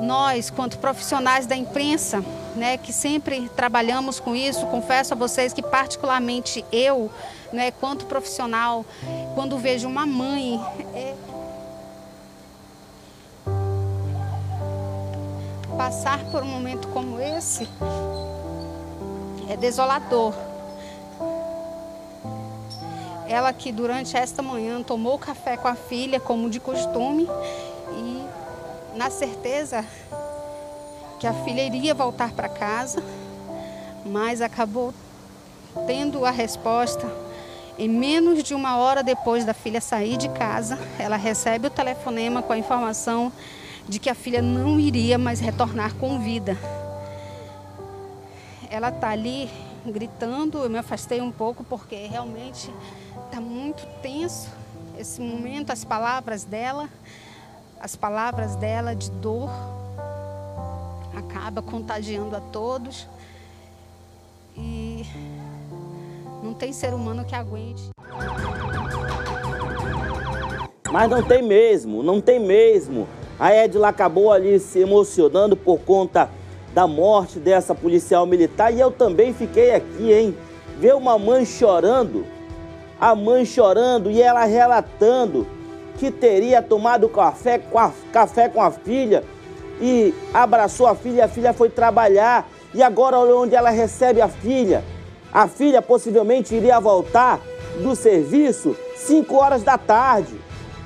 nós, 0.00 0.50
quanto 0.50 0.78
profissionais 0.78 1.46
da 1.46 1.54
imprensa, 1.54 2.24
né, 2.56 2.76
que 2.76 2.92
sempre 2.92 3.48
trabalhamos 3.50 4.18
com 4.18 4.34
isso, 4.34 4.66
confesso 4.66 5.12
a 5.12 5.16
vocês 5.16 5.52
que 5.52 5.62
particularmente 5.62 6.64
eu, 6.72 7.10
né, 7.52 7.70
quanto 7.70 8.06
profissional, 8.06 8.84
quando 9.34 9.58
vejo 9.58 9.86
uma 9.86 10.06
mãe 10.06 10.60
é, 10.94 11.14
passar 15.76 16.18
por 16.30 16.42
um 16.42 16.46
momento 16.46 16.88
como 16.88 17.20
esse 17.20 17.68
é 19.48 19.56
desolador. 19.56 20.32
Ela 23.26 23.52
que 23.52 23.72
durante 23.72 24.16
esta 24.16 24.42
manhã 24.42 24.82
tomou 24.82 25.18
café 25.18 25.56
com 25.56 25.66
a 25.66 25.74
filha, 25.74 26.20
como 26.20 26.48
de 26.48 26.60
costume, 26.60 27.28
na 28.94 29.10
certeza 29.10 29.84
que 31.18 31.26
a 31.26 31.32
filha 31.32 31.62
iria 31.62 31.94
voltar 31.94 32.32
para 32.32 32.48
casa, 32.48 33.02
mas 34.04 34.40
acabou 34.40 34.92
tendo 35.86 36.24
a 36.24 36.30
resposta 36.30 37.06
em 37.76 37.88
menos 37.88 38.42
de 38.42 38.54
uma 38.54 38.76
hora 38.76 39.02
depois 39.02 39.44
da 39.44 39.52
filha 39.52 39.80
sair 39.80 40.16
de 40.16 40.28
casa, 40.28 40.78
ela 40.98 41.16
recebe 41.16 41.66
o 41.66 41.70
telefonema 41.70 42.40
com 42.40 42.52
a 42.52 42.58
informação 42.58 43.32
de 43.88 43.98
que 43.98 44.08
a 44.08 44.14
filha 44.14 44.40
não 44.40 44.78
iria 44.78 45.18
mais 45.18 45.40
retornar 45.40 45.94
com 45.94 46.20
vida. 46.20 46.56
Ela 48.70 48.90
está 48.90 49.10
ali 49.10 49.50
gritando, 49.84 50.58
eu 50.58 50.70
me 50.70 50.78
afastei 50.78 51.20
um 51.20 51.32
pouco 51.32 51.64
porque 51.64 51.96
realmente 52.06 52.70
está 53.26 53.40
muito 53.40 53.84
tenso 54.00 54.48
esse 54.96 55.20
momento, 55.20 55.70
as 55.70 55.84
palavras 55.84 56.44
dela 56.44 56.88
as 57.84 57.94
palavras 57.94 58.56
dela 58.56 58.94
de 58.94 59.10
dor 59.10 59.50
acaba 61.14 61.60
contagiando 61.60 62.34
a 62.34 62.40
todos 62.40 63.06
e 64.56 65.04
não 66.42 66.54
tem 66.54 66.72
ser 66.72 66.94
humano 66.94 67.26
que 67.26 67.34
aguente. 67.34 67.90
Mas 70.90 71.10
não 71.10 71.22
tem 71.22 71.42
mesmo, 71.42 72.02
não 72.02 72.22
tem 72.22 72.40
mesmo. 72.40 73.06
A 73.38 73.54
Edila 73.54 73.88
acabou 73.88 74.32
ali 74.32 74.58
se 74.58 74.78
emocionando 74.78 75.54
por 75.54 75.78
conta 75.80 76.30
da 76.72 76.86
morte 76.86 77.38
dessa 77.38 77.74
policial 77.74 78.24
militar 78.24 78.72
e 78.72 78.80
eu 78.80 78.90
também 78.90 79.34
fiquei 79.34 79.74
aqui, 79.74 80.10
hein? 80.10 80.34
Ver 80.80 80.94
uma 80.94 81.18
mãe 81.18 81.44
chorando, 81.44 82.24
a 82.98 83.14
mãe 83.14 83.44
chorando 83.44 84.10
e 84.10 84.22
ela 84.22 84.46
relatando 84.46 85.46
que 85.98 86.10
teria 86.10 86.60
tomado 86.60 87.08
café 87.08 87.58
com 87.58 87.78
a, 87.78 87.92
café 88.12 88.48
com 88.48 88.60
a 88.60 88.70
filha 88.70 89.24
e 89.80 90.14
abraçou 90.32 90.86
a 90.86 90.94
filha 90.94 91.18
e 91.18 91.20
a 91.22 91.28
filha 91.28 91.52
foi 91.52 91.68
trabalhar. 91.68 92.48
E 92.72 92.82
agora 92.82 93.18
olha 93.18 93.36
onde 93.36 93.54
ela 93.54 93.70
recebe 93.70 94.20
a 94.20 94.28
filha. 94.28 94.84
A 95.32 95.46
filha 95.48 95.80
possivelmente 95.80 96.54
iria 96.54 96.80
voltar 96.80 97.40
do 97.82 97.94
serviço 97.94 98.76
5 98.96 99.34
horas 99.36 99.62
da 99.62 99.78
tarde. 99.78 100.34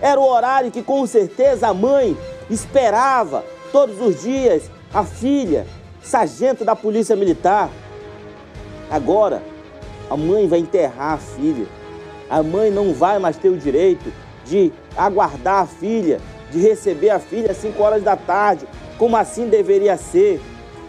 Era 0.00 0.20
o 0.20 0.28
horário 0.28 0.70
que 0.70 0.82
com 0.82 1.06
certeza 1.06 1.68
a 1.68 1.74
mãe 1.74 2.16
esperava 2.50 3.44
todos 3.72 4.00
os 4.00 4.22
dias 4.22 4.70
a 4.92 5.04
filha, 5.04 5.66
sargento 6.02 6.64
da 6.64 6.74
Polícia 6.74 7.14
Militar. 7.16 7.68
Agora, 8.90 9.42
a 10.08 10.16
mãe 10.16 10.46
vai 10.48 10.60
enterrar 10.60 11.14
a 11.14 11.18
filha. 11.18 11.66
A 12.30 12.42
mãe 12.42 12.70
não 12.70 12.94
vai 12.94 13.18
mais 13.18 13.36
ter 13.36 13.48
o 13.48 13.56
direito 13.56 14.10
de 14.48 14.72
aguardar 14.96 15.62
a 15.62 15.66
filha, 15.66 16.20
de 16.50 16.58
receber 16.60 17.10
a 17.10 17.18
filha 17.18 17.50
às 17.50 17.58
5 17.58 17.82
horas 17.82 18.02
da 18.02 18.16
tarde, 18.16 18.66
como 18.98 19.16
assim 19.16 19.48
deveria 19.48 19.96
ser. 19.96 20.40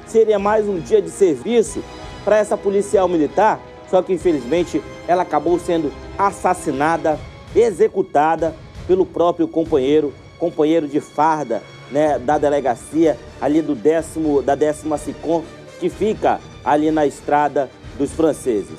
Seria 0.08 0.40
mais 0.40 0.68
um 0.68 0.80
dia 0.80 1.02
de 1.02 1.10
serviço 1.10 1.84
para 2.24 2.38
essa 2.38 2.58
policial 2.58 3.08
militar, 3.08 3.60
só 3.90 4.02
que 4.02 4.14
infelizmente 4.14 4.82
ela 5.08 5.24
acabou 5.24 5.60
sendo 5.60 5.92
assassinada, 6.18 7.20
executada 7.56 8.56
pelo 8.88 9.06
próprio 9.06 9.48
companheiro, 9.48 10.14
companheiro 10.40 10.88
de 10.88 11.00
farda, 11.00 11.62
né, 11.92 12.18
da 12.18 12.38
delegacia 12.38 13.18
ali 13.42 13.62
do 13.62 13.76
décimo, 13.76 14.42
da 14.42 14.56
décima 14.56 14.98
SICOM, 14.98 15.44
que 15.80 15.90
fica 15.90 16.40
ali 16.64 16.92
na 16.92 17.06
estrada 17.06 17.70
dos 17.98 18.12
franceses. 18.12 18.78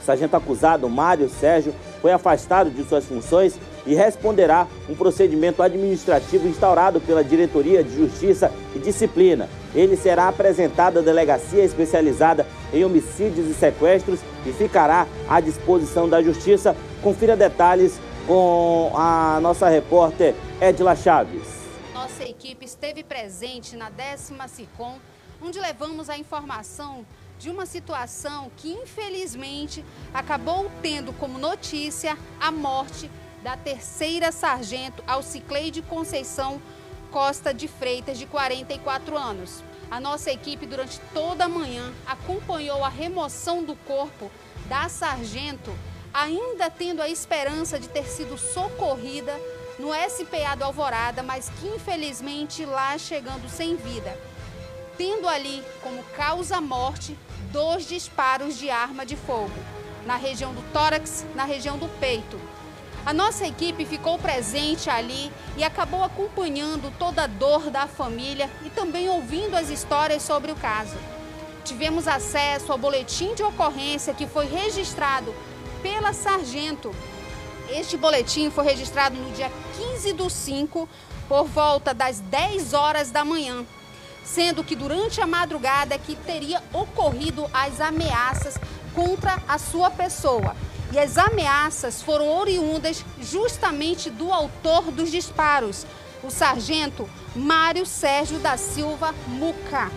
O 0.00 0.04
sargento 0.04 0.36
acusado, 0.36 0.88
Mário 0.88 1.28
Sérgio, 1.28 1.74
foi 2.00 2.12
afastado 2.12 2.70
de 2.70 2.84
suas 2.84 3.04
funções 3.04 3.58
e 3.86 3.94
responderá 3.94 4.66
um 4.88 4.94
procedimento 4.94 5.62
administrativo 5.62 6.48
instaurado 6.48 7.00
pela 7.00 7.24
Diretoria 7.24 7.82
de 7.82 7.96
Justiça 7.96 8.52
e 8.74 8.78
Disciplina. 8.78 9.48
Ele 9.74 9.96
será 9.96 10.28
apresentado 10.28 10.98
à 10.98 11.02
delegacia 11.02 11.64
especializada 11.64 12.46
em 12.72 12.84
homicídios 12.84 13.48
e 13.48 13.54
sequestros 13.54 14.20
e 14.44 14.52
ficará 14.52 15.06
à 15.28 15.40
disposição 15.40 16.08
da 16.08 16.22
Justiça. 16.22 16.76
Confira 17.02 17.36
detalhes 17.36 18.00
com 18.26 18.92
a 18.94 19.38
nossa 19.40 19.68
repórter 19.68 20.34
Edila 20.60 20.94
Chaves. 20.94 21.60
Nossa 21.94 22.24
equipe 22.24 22.64
esteve 22.64 23.02
presente 23.02 23.76
na 23.76 23.90
décima 23.90 24.48
SICOM, 24.48 24.96
onde 25.42 25.58
levamos 25.58 26.10
a 26.10 26.18
informação 26.18 27.04
de 27.40 27.48
uma 27.48 27.64
situação 27.64 28.52
que 28.58 28.70
infelizmente 28.70 29.82
acabou 30.12 30.70
tendo 30.82 31.10
como 31.14 31.38
notícia 31.38 32.16
a 32.38 32.52
morte 32.52 33.10
da 33.42 33.56
terceira 33.56 34.30
sargento 34.30 35.02
Alcicleide 35.06 35.80
Conceição 35.80 36.60
Costa 37.10 37.54
de 37.54 37.66
Freitas, 37.66 38.18
de 38.18 38.26
44 38.26 39.16
anos. 39.16 39.64
A 39.90 39.98
nossa 39.98 40.30
equipe, 40.30 40.66
durante 40.66 41.00
toda 41.14 41.46
a 41.46 41.48
manhã, 41.48 41.90
acompanhou 42.06 42.84
a 42.84 42.90
remoção 42.90 43.64
do 43.64 43.74
corpo 43.74 44.30
da 44.68 44.90
sargento, 44.90 45.74
ainda 46.12 46.68
tendo 46.68 47.00
a 47.00 47.08
esperança 47.08 47.80
de 47.80 47.88
ter 47.88 48.04
sido 48.04 48.36
socorrida 48.36 49.34
no 49.78 49.88
SPA 50.10 50.54
do 50.56 50.64
Alvorada, 50.64 51.22
mas 51.22 51.48
que 51.58 51.66
infelizmente 51.68 52.66
lá 52.66 52.98
chegando 52.98 53.48
sem 53.48 53.76
vida, 53.76 54.14
tendo 54.98 55.26
ali 55.26 55.64
como 55.82 56.04
causa-morte 56.14 57.16
dois 57.52 57.86
disparos 57.86 58.56
de 58.56 58.70
arma 58.70 59.04
de 59.04 59.16
fogo, 59.16 59.52
na 60.06 60.16
região 60.16 60.54
do 60.54 60.62
tórax, 60.72 61.26
na 61.34 61.44
região 61.44 61.76
do 61.78 61.88
peito. 61.98 62.38
A 63.04 63.12
nossa 63.12 63.46
equipe 63.46 63.84
ficou 63.84 64.18
presente 64.18 64.90
ali 64.90 65.32
e 65.56 65.64
acabou 65.64 66.04
acompanhando 66.04 66.92
toda 66.98 67.24
a 67.24 67.26
dor 67.26 67.70
da 67.70 67.86
família 67.86 68.50
e 68.64 68.70
também 68.70 69.08
ouvindo 69.08 69.56
as 69.56 69.70
histórias 69.70 70.22
sobre 70.22 70.52
o 70.52 70.56
caso. 70.56 70.96
Tivemos 71.64 72.06
acesso 72.06 72.72
ao 72.72 72.78
boletim 72.78 73.34
de 73.34 73.42
ocorrência 73.42 74.14
que 74.14 74.26
foi 74.26 74.46
registrado 74.46 75.34
pela 75.82 76.12
sargento. 76.12 76.94
Este 77.70 77.96
boletim 77.96 78.50
foi 78.50 78.64
registrado 78.64 79.16
no 79.16 79.32
dia 79.32 79.50
15 79.76 80.12
do 80.12 80.28
5, 80.28 80.88
por 81.28 81.44
volta 81.44 81.94
das 81.94 82.20
10 82.20 82.74
horas 82.74 83.10
da 83.10 83.24
manhã, 83.24 83.64
sendo 84.24 84.64
que 84.64 84.76
durante 84.76 85.20
a 85.20 85.26
madrugada 85.26 85.98
que 85.98 86.14
teria 86.14 86.62
ocorrido 86.72 87.48
as 87.52 87.80
ameaças 87.80 88.58
contra 88.94 89.42
a 89.48 89.58
sua 89.58 89.90
pessoa. 89.90 90.54
E 90.92 90.98
as 90.98 91.16
ameaças 91.16 92.02
foram 92.02 92.28
oriundas 92.28 93.04
justamente 93.20 94.10
do 94.10 94.32
autor 94.32 94.90
dos 94.90 95.10
disparos, 95.10 95.86
o 96.22 96.30
sargento 96.30 97.08
Mário 97.34 97.86
Sérgio 97.86 98.38
da 98.40 98.56
Silva 98.56 99.14
Muca. 99.28 99.90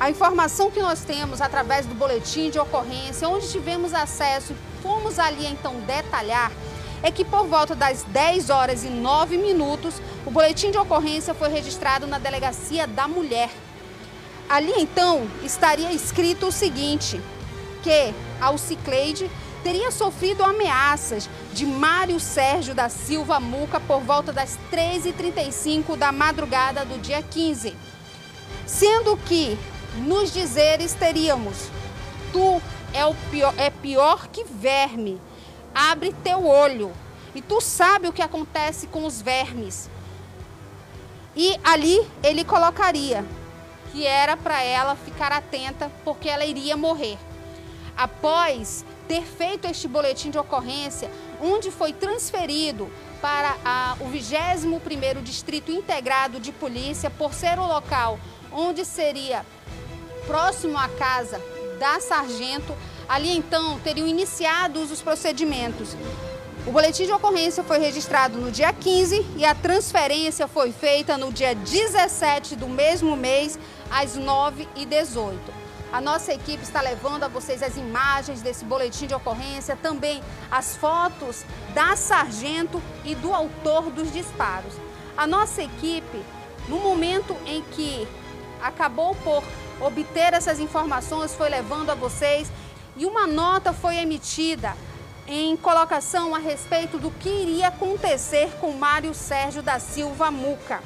A 0.00 0.10
informação 0.10 0.70
que 0.70 0.80
nós 0.80 1.04
temos 1.04 1.40
através 1.40 1.86
do 1.86 1.94
boletim 1.94 2.50
de 2.50 2.58
ocorrência, 2.58 3.28
onde 3.28 3.50
tivemos 3.50 3.94
acesso, 3.94 4.54
fomos 4.82 5.18
ali 5.18 5.46
então 5.46 5.80
detalhar, 5.80 6.50
é 7.04 7.10
que 7.10 7.22
por 7.22 7.46
volta 7.46 7.74
das 7.74 8.02
10 8.02 8.48
horas 8.48 8.82
e 8.82 8.88
9 8.88 9.36
minutos, 9.36 10.00
o 10.24 10.30
boletim 10.30 10.70
de 10.70 10.78
ocorrência 10.78 11.34
foi 11.34 11.50
registrado 11.50 12.06
na 12.06 12.18
Delegacia 12.18 12.86
da 12.86 13.06
Mulher. 13.06 13.50
Ali 14.48 14.72
então 14.78 15.28
estaria 15.42 15.92
escrito 15.92 16.46
o 16.46 16.52
seguinte: 16.52 17.20
que 17.82 18.14
Alcicleide 18.40 19.30
teria 19.62 19.90
sofrido 19.90 20.42
ameaças 20.42 21.28
de 21.52 21.66
Mário 21.66 22.18
Sérgio 22.18 22.74
da 22.74 22.88
Silva 22.88 23.38
Muca 23.38 23.78
por 23.78 24.00
volta 24.00 24.32
das 24.32 24.58
13h35 24.72 25.96
da 25.96 26.10
madrugada 26.10 26.86
do 26.86 26.98
dia 26.98 27.22
15. 27.22 27.76
Sendo 28.66 29.14
que 29.18 29.58
nos 29.98 30.32
dizeres 30.32 30.94
teríamos: 30.94 31.68
Tu 32.32 32.62
é, 32.94 33.02
pior, 33.30 33.54
é 33.58 33.68
pior 33.68 34.28
que 34.28 34.42
verme, 34.44 35.20
abre 35.74 36.14
teu 36.22 36.46
olho, 36.46 36.92
e 37.34 37.42
tu 37.42 37.60
sabe 37.60 38.08
o 38.08 38.12
que 38.12 38.22
acontece 38.22 38.86
com 38.86 39.04
os 39.04 39.20
vermes. 39.20 39.90
E 41.36 41.58
ali 41.64 42.00
ele 42.22 42.44
colocaria 42.44 43.24
que 43.90 44.06
era 44.06 44.36
para 44.36 44.62
ela 44.62 44.94
ficar 44.94 45.32
atenta, 45.32 45.90
porque 46.04 46.28
ela 46.28 46.44
iria 46.44 46.76
morrer. 46.76 47.18
Após 47.96 48.84
ter 49.06 49.22
feito 49.22 49.66
este 49.66 49.86
boletim 49.86 50.30
de 50.30 50.38
ocorrência, 50.38 51.10
onde 51.40 51.70
foi 51.70 51.92
transferido 51.92 52.90
para 53.20 53.56
a, 53.64 53.96
o 54.00 54.06
21º 54.06 55.22
Distrito 55.22 55.70
Integrado 55.70 56.40
de 56.40 56.52
Polícia, 56.52 57.10
por 57.10 57.32
ser 57.34 57.58
o 57.58 57.66
local 57.66 58.18
onde 58.52 58.84
seria 58.84 59.44
próximo 60.26 60.78
à 60.78 60.88
casa 60.88 61.40
da 61.78 62.00
sargento, 62.00 62.74
ali 63.08 63.36
então 63.36 63.78
teriam 63.80 64.06
iniciados 64.06 64.90
os 64.90 65.00
procedimentos. 65.02 65.96
O 66.66 66.72
boletim 66.72 67.04
de 67.04 67.12
ocorrência 67.12 67.62
foi 67.62 67.78
registrado 67.78 68.38
no 68.38 68.50
dia 68.50 68.72
15 68.72 69.26
e 69.36 69.44
a 69.44 69.54
transferência 69.54 70.48
foi 70.48 70.72
feita 70.72 71.18
no 71.18 71.30
dia 71.30 71.54
17 71.54 72.56
do 72.56 72.68
mesmo 72.68 73.14
mês, 73.14 73.58
às 73.90 74.16
9h18. 74.16 75.36
A 75.92 76.00
nossa 76.00 76.32
equipe 76.32 76.62
está 76.62 76.80
levando 76.80 77.22
a 77.22 77.28
vocês 77.28 77.62
as 77.62 77.76
imagens 77.76 78.40
desse 78.40 78.64
boletim 78.64 79.06
de 79.06 79.14
ocorrência, 79.14 79.76
também 79.76 80.22
as 80.50 80.74
fotos 80.74 81.44
da 81.74 81.94
sargento 81.94 82.82
e 83.04 83.14
do 83.14 83.32
autor 83.32 83.90
dos 83.90 84.10
disparos. 84.10 84.72
A 85.16 85.26
nossa 85.26 85.62
equipe, 85.62 86.20
no 86.66 86.80
momento 86.80 87.36
em 87.46 87.62
que 87.62 88.08
acabou 88.60 89.14
por 89.16 89.44
obter 89.80 90.32
essas 90.32 90.58
informações, 90.58 91.34
foi 91.34 91.48
levando 91.48 91.90
a 91.90 91.94
vocês 91.94 92.50
e 92.96 93.06
uma 93.06 93.26
nota 93.26 93.72
foi 93.72 93.96
emitida 93.96 94.76
em 95.26 95.56
colocação 95.56 96.34
a 96.34 96.38
respeito 96.38 96.98
do 96.98 97.10
que 97.10 97.28
iria 97.28 97.68
acontecer 97.68 98.50
com 98.60 98.72
Mário 98.72 99.14
Sérgio 99.14 99.62
da 99.62 99.78
Silva 99.78 100.30
Muca. 100.30 100.82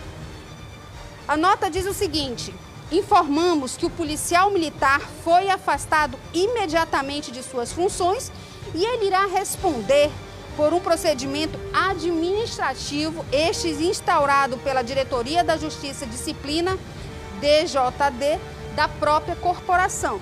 A 1.27 1.37
nota 1.37 1.71
diz 1.71 1.87
o 1.87 1.93
seguinte: 1.93 2.55
informamos 2.91 3.77
que 3.77 3.85
o 3.85 3.91
policial 3.91 4.51
militar 4.51 5.01
foi 5.23 5.51
afastado 5.51 6.19
imediatamente 6.33 7.31
de 7.31 7.43
suas 7.43 7.73
funções 7.73 8.31
e 8.75 8.85
ele 8.85 9.07
irá 9.07 9.27
responder 9.27 10.11
por 10.57 10.73
um 10.73 10.81
procedimento 10.81 11.59
administrativo, 11.73 13.25
este 13.31 13.69
instaurado 13.69 14.59
pela 14.59 14.83
Diretoria 14.83 15.45
da 15.45 15.57
Justiça 15.57 16.05
e 16.05 16.09
Disciplina, 16.09 16.77
DJD, 17.41 18.41
da 18.75 18.89
própria 18.89 19.37
corporação. 19.37 20.21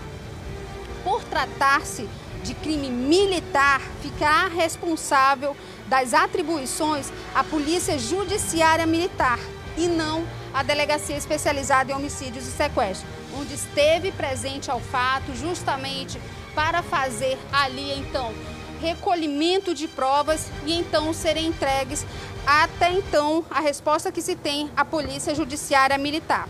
Por 1.06 1.22
tratar-se 1.22 2.08
de 2.42 2.52
crime 2.52 2.90
militar, 2.90 3.80
ficará 4.02 4.48
responsável 4.48 5.56
das 5.86 6.12
atribuições 6.12 7.12
a 7.32 7.44
Polícia 7.44 7.96
Judiciária 7.96 8.84
Militar 8.86 9.38
e 9.76 9.86
não 9.86 10.26
a 10.52 10.64
Delegacia 10.64 11.16
Especializada 11.16 11.92
em 11.92 11.94
Homicídios 11.94 12.48
e 12.48 12.50
Sequestros, 12.50 13.08
onde 13.38 13.54
esteve 13.54 14.10
presente 14.10 14.68
ao 14.68 14.80
fato 14.80 15.32
justamente 15.36 16.20
para 16.56 16.82
fazer 16.82 17.38
ali 17.52 17.92
então 18.00 18.34
recolhimento 18.80 19.76
de 19.76 19.86
provas 19.86 20.50
e 20.66 20.72
então 20.72 21.12
serem 21.12 21.46
entregues 21.46 22.04
até 22.44 22.90
então 22.90 23.44
a 23.48 23.60
resposta 23.60 24.10
que 24.10 24.20
se 24.20 24.34
tem 24.34 24.68
à 24.76 24.84
Polícia 24.84 25.36
Judiciária 25.36 25.96
Militar. 25.96 26.48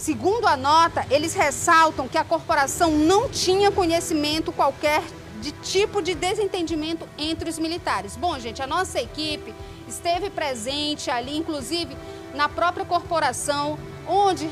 Segundo 0.00 0.46
a 0.46 0.56
nota, 0.56 1.04
eles 1.10 1.34
ressaltam 1.34 2.08
que 2.08 2.16
a 2.16 2.24
corporação 2.24 2.90
não 2.90 3.28
tinha 3.28 3.70
conhecimento 3.70 4.50
qualquer 4.50 5.02
de 5.42 5.52
tipo 5.52 6.00
de 6.00 6.14
desentendimento 6.14 7.06
entre 7.18 7.50
os 7.50 7.58
militares. 7.58 8.16
Bom, 8.16 8.38
gente, 8.38 8.62
a 8.62 8.66
nossa 8.66 8.98
equipe 8.98 9.54
esteve 9.86 10.30
presente 10.30 11.10
ali, 11.10 11.36
inclusive 11.36 11.94
na 12.34 12.48
própria 12.48 12.86
corporação, 12.86 13.78
onde 14.10 14.48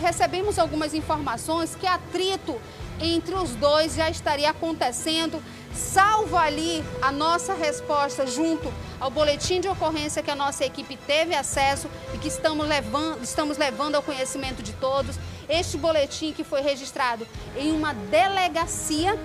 recebemos 0.00 0.58
algumas 0.58 0.94
informações 0.94 1.74
que 1.74 1.86
atrito 1.86 2.58
entre 2.98 3.34
os 3.34 3.50
dois 3.50 3.94
já 3.94 4.08
estaria 4.08 4.48
acontecendo, 4.48 5.42
salvo 5.74 6.36
ali 6.36 6.82
a 7.02 7.12
nossa 7.12 7.52
resposta 7.52 8.26
junto 8.26 8.72
ao 8.98 9.10
boletim 9.10 9.60
de 9.60 9.68
ocorrência 9.68 10.22
que 10.22 10.30
a 10.30 10.34
nossa 10.34 10.64
equipe 10.64 10.96
teve 10.96 11.34
acesso 11.34 11.88
e 12.14 12.18
que 12.18 12.28
estamos 12.28 12.66
levando, 12.66 13.22
estamos 13.22 13.58
levando 13.58 13.96
ao 13.96 14.02
conhecimento 14.02 14.62
de 14.62 14.72
todos. 14.72 15.16
Este 15.46 15.76
boletim 15.76 16.32
que 16.32 16.44
foi 16.44 16.62
registrado 16.62 17.26
em 17.56 17.70
uma 17.70 17.92
delegacia 17.92 19.18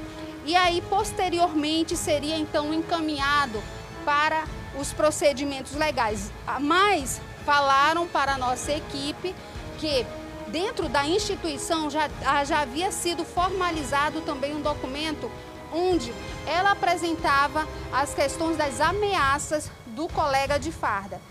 e 0.45 0.53
aí 0.53 0.81
posteriormente 0.89 1.95
seria 1.95 2.35
então 2.35 2.73
encaminhado 2.73 3.63
para 4.03 4.43
os 4.77 4.91
procedimentos 4.91 5.75
legais. 5.75 6.29
Mas 6.59 7.21
falaram 7.45 8.05
para 8.07 8.33
a 8.33 8.37
nossa 8.37 8.73
equipe 8.73 9.33
que 9.77 10.05
dentro 10.47 10.87
da 10.89 11.05
instituição 11.05 11.89
já, 11.89 12.09
ah, 12.25 12.43
já 12.43 12.61
havia 12.61 12.91
sido 12.91 13.23
formalizado 13.25 14.21
também 14.21 14.55
um 14.55 14.61
documento 14.61 15.29
onde 15.73 16.13
ela 16.45 16.71
apresentava 16.71 17.67
as 17.91 18.13
questões 18.13 18.57
das 18.57 18.79
ameaças 18.79 19.69
do 19.87 20.07
colega 20.07 20.57
de 20.57 20.71
farda. 20.71 21.21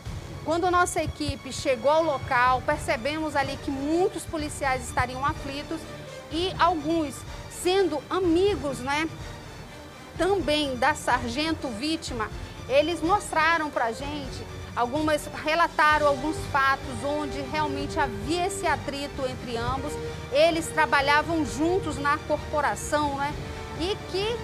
Quando 0.45 0.71
nossa 0.71 1.03
equipe 1.03 1.53
chegou 1.53 1.91
ao 1.91 2.05
local, 2.05 2.63
percebemos 2.65 3.35
ali 3.35 3.59
que 3.65 3.71
muitos 3.71 4.23
policiais 4.25 4.85
estariam 4.85 5.25
aflitos 5.25 5.81
e 6.31 6.53
alguns 6.59 7.15
sendo 7.51 8.01
amigos, 8.09 8.79
né, 8.79 9.09
também 10.17 10.77
da 10.77 10.95
sargento 10.95 11.69
vítima, 11.69 12.31
eles 12.69 13.03
mostraram 13.03 13.71
para 13.71 13.87
a 13.87 13.93
gente 13.93 14.45
Algumas 14.77 15.27
relataram 15.43 16.07
alguns 16.07 16.37
fatos 16.53 17.03
onde 17.03 17.41
realmente 17.51 17.99
havia 17.99 18.47
esse 18.47 18.67
atrito 18.67 19.27
entre 19.27 19.57
ambos. 19.57 19.91
Eles 20.31 20.67
trabalhavam 20.67 21.47
juntos 21.47 21.97
na 21.97 22.19
corporação, 22.19 23.17
né? 23.17 23.35
E 23.81 23.97
que 24.13 24.37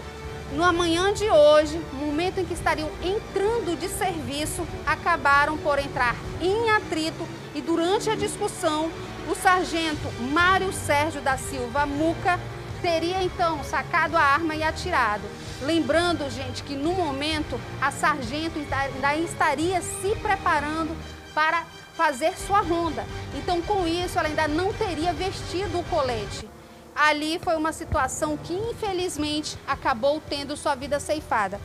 no 0.52 0.64
amanhã 0.64 1.12
de 1.12 1.28
hoje, 1.30 1.78
momento 1.92 2.38
em 2.38 2.46
que 2.46 2.54
estariam 2.54 2.90
entrando 3.02 3.78
de 3.78 3.88
serviço, 3.88 4.66
acabaram 4.86 5.56
por 5.58 5.78
entrar 5.78 6.16
em 6.40 6.70
atrito 6.70 7.28
e 7.54 7.60
durante 7.60 8.08
a 8.08 8.14
discussão, 8.14 8.90
o 9.30 9.34
sargento 9.34 10.10
Mário 10.32 10.72
Sérgio 10.72 11.20
da 11.20 11.36
Silva 11.36 11.86
Muca 11.86 12.40
teria 12.82 13.22
então 13.22 13.62
sacado 13.62 14.16
a 14.16 14.20
arma 14.20 14.56
e 14.56 14.62
atirado. 14.62 15.22
Lembrando, 15.62 16.28
gente, 16.28 16.64
que 16.64 16.74
no 16.74 16.92
momento 16.92 17.58
a 17.80 17.92
sargento 17.92 18.58
ainda 18.58 19.14
estaria 19.16 19.80
se 19.80 20.16
preparando 20.16 20.94
para 21.32 21.64
fazer 21.94 22.36
sua 22.36 22.60
ronda. 22.60 23.04
Então, 23.36 23.62
com 23.62 23.86
isso, 23.86 24.18
ela 24.18 24.28
ainda 24.28 24.48
não 24.48 24.72
teria 24.72 25.12
vestido 25.12 25.78
o 25.78 25.84
colete. 25.84 26.48
Ali 26.94 27.38
foi 27.38 27.54
uma 27.56 27.72
situação 27.72 28.36
que, 28.36 28.52
infelizmente, 28.52 29.56
acabou 29.66 30.20
tendo 30.28 30.56
sua 30.56 30.74
vida 30.74 30.98
ceifada. 30.98 31.60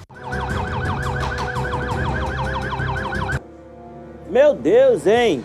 Meu 4.29 4.53
Deus, 4.53 5.07
hein? 5.07 5.43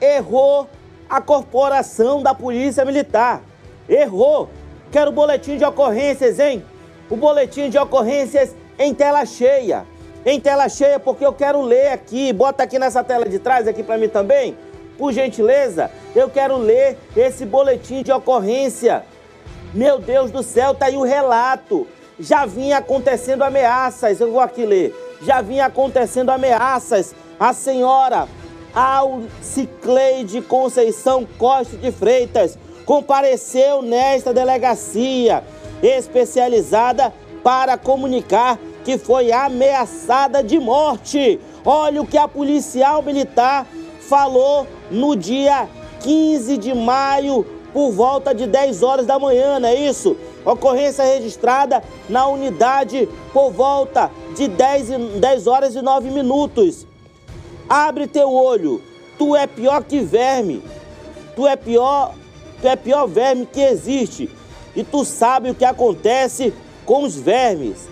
Errou 0.00 0.70
a 1.08 1.20
corporação 1.20 2.22
da 2.22 2.34
Polícia 2.34 2.84
Militar. 2.84 3.42
Errou. 3.88 4.48
Quero 4.90 5.12
boletim 5.12 5.56
de 5.56 5.64
ocorrências, 5.64 6.38
hein? 6.38 6.64
o 7.10 7.16
boletim 7.16 7.68
de 7.68 7.76
ocorrências 7.76 8.54
em 8.78 8.94
tela 8.94 9.26
cheia. 9.26 9.84
Em 10.24 10.38
tela 10.38 10.68
cheia, 10.68 11.00
porque 11.00 11.26
eu 11.26 11.32
quero 11.32 11.60
ler 11.60 11.88
aqui. 11.88 12.32
Bota 12.32 12.62
aqui 12.62 12.78
nessa 12.78 13.02
tela 13.02 13.28
de 13.28 13.38
trás, 13.38 13.66
aqui 13.66 13.82
para 13.82 13.98
mim 13.98 14.08
também. 14.08 14.56
Por 14.96 15.12
gentileza, 15.12 15.90
eu 16.14 16.30
quero 16.30 16.56
ler 16.56 16.96
esse 17.16 17.44
boletim 17.44 18.02
de 18.02 18.12
ocorrência. 18.12 19.02
Meu 19.74 19.98
Deus 19.98 20.30
do 20.30 20.42
céu, 20.42 20.74
tá 20.74 20.86
aí 20.86 20.96
o 20.96 21.02
relato. 21.02 21.86
Já 22.18 22.46
vinha 22.46 22.78
acontecendo 22.78 23.42
ameaças, 23.42 24.20
eu 24.20 24.30
vou 24.30 24.40
aqui 24.40 24.64
ler. 24.64 24.94
Já 25.22 25.40
vinha 25.40 25.66
acontecendo 25.66 26.30
ameaças. 26.30 27.14
A 27.38 27.52
senhora 27.52 28.28
Alcicleide 28.74 30.42
Conceição 30.42 31.26
Costa 31.38 31.76
de 31.78 31.90
Freitas 31.90 32.58
compareceu 32.90 33.82
nesta 33.82 34.34
delegacia 34.34 35.44
especializada 35.80 37.14
para 37.40 37.78
comunicar 37.78 38.58
que 38.84 38.98
foi 38.98 39.30
ameaçada 39.30 40.42
de 40.42 40.58
morte. 40.58 41.38
Olha 41.64 42.02
o 42.02 42.06
que 42.06 42.18
a 42.18 42.26
policial 42.26 43.00
militar 43.00 43.64
falou 44.00 44.66
no 44.90 45.14
dia 45.14 45.68
15 46.00 46.56
de 46.58 46.74
maio, 46.74 47.46
por 47.72 47.92
volta 47.92 48.34
de 48.34 48.48
10 48.48 48.82
horas 48.82 49.06
da 49.06 49.20
manhã, 49.20 49.60
não 49.60 49.68
é 49.68 49.74
isso? 49.76 50.16
Ocorrência 50.44 51.04
registrada 51.04 51.84
na 52.08 52.26
unidade 52.26 53.08
por 53.32 53.52
volta 53.52 54.10
de 54.34 54.48
10, 54.48 54.88
10 55.20 55.46
horas 55.46 55.76
e 55.76 55.80
9 55.80 56.10
minutos. 56.10 56.88
Abre 57.68 58.08
teu 58.08 58.32
olho, 58.32 58.82
tu 59.16 59.36
é 59.36 59.46
pior 59.46 59.84
que 59.84 60.00
verme. 60.00 60.60
Tu 61.36 61.46
é 61.46 61.54
pior, 61.54 62.14
tu 62.60 62.68
é 62.68 62.76
pior 62.76 63.06
verme 63.06 63.46
que 63.46 63.60
existe. 63.60 64.30
E 64.74 64.84
tu 64.84 65.04
sabe 65.04 65.50
o 65.50 65.54
que 65.54 65.64
acontece 65.64 66.52
com 66.84 67.04
os 67.04 67.16
vermes. 67.16 67.88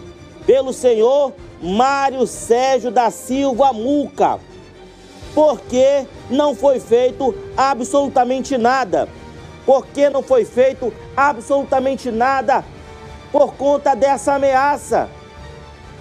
Pelo 0.46 0.72
Senhor 0.72 1.32
Mário 1.60 2.26
Sérgio 2.26 2.90
da 2.90 3.10
Silva 3.10 3.72
Muca. 3.72 4.38
Porque 5.34 6.06
não 6.30 6.54
foi 6.54 6.80
feito 6.80 7.34
absolutamente 7.56 8.56
nada. 8.56 9.08
Porque 9.66 10.08
não 10.08 10.22
foi 10.22 10.44
feito 10.44 10.92
absolutamente 11.16 12.10
nada 12.10 12.64
por 13.30 13.54
conta 13.54 13.94
dessa 13.94 14.34
ameaça. 14.34 15.08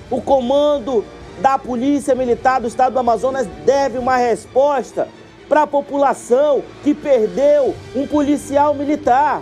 O 0.09 0.21
comando 0.21 1.03
da 1.39 1.57
Polícia 1.59 2.15
Militar 2.15 2.61
do 2.61 2.67
Estado 2.67 2.93
do 2.93 2.99
Amazonas 2.99 3.47
deve 3.65 3.97
uma 3.97 4.15
resposta 4.15 5.07
para 5.47 5.63
a 5.63 5.67
população 5.67 6.63
que 6.83 6.93
perdeu 6.93 7.75
um 7.95 8.05
policial 8.05 8.73
militar. 8.73 9.41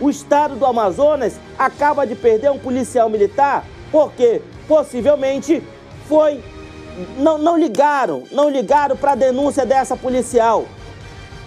O 0.00 0.10
Estado 0.10 0.56
do 0.56 0.66
Amazonas 0.66 1.38
acaba 1.58 2.06
de 2.06 2.14
perder 2.14 2.50
um 2.50 2.58
policial 2.58 3.08
militar 3.08 3.64
porque 3.90 4.42
possivelmente 4.66 5.62
foi 6.08 6.42
não, 7.16 7.38
não 7.38 7.56
ligaram, 7.56 8.22
não 8.30 8.48
ligaram 8.48 8.96
para 8.96 9.12
a 9.12 9.16
denúncia 9.16 9.66
dessa 9.66 9.96
policial. 9.96 10.64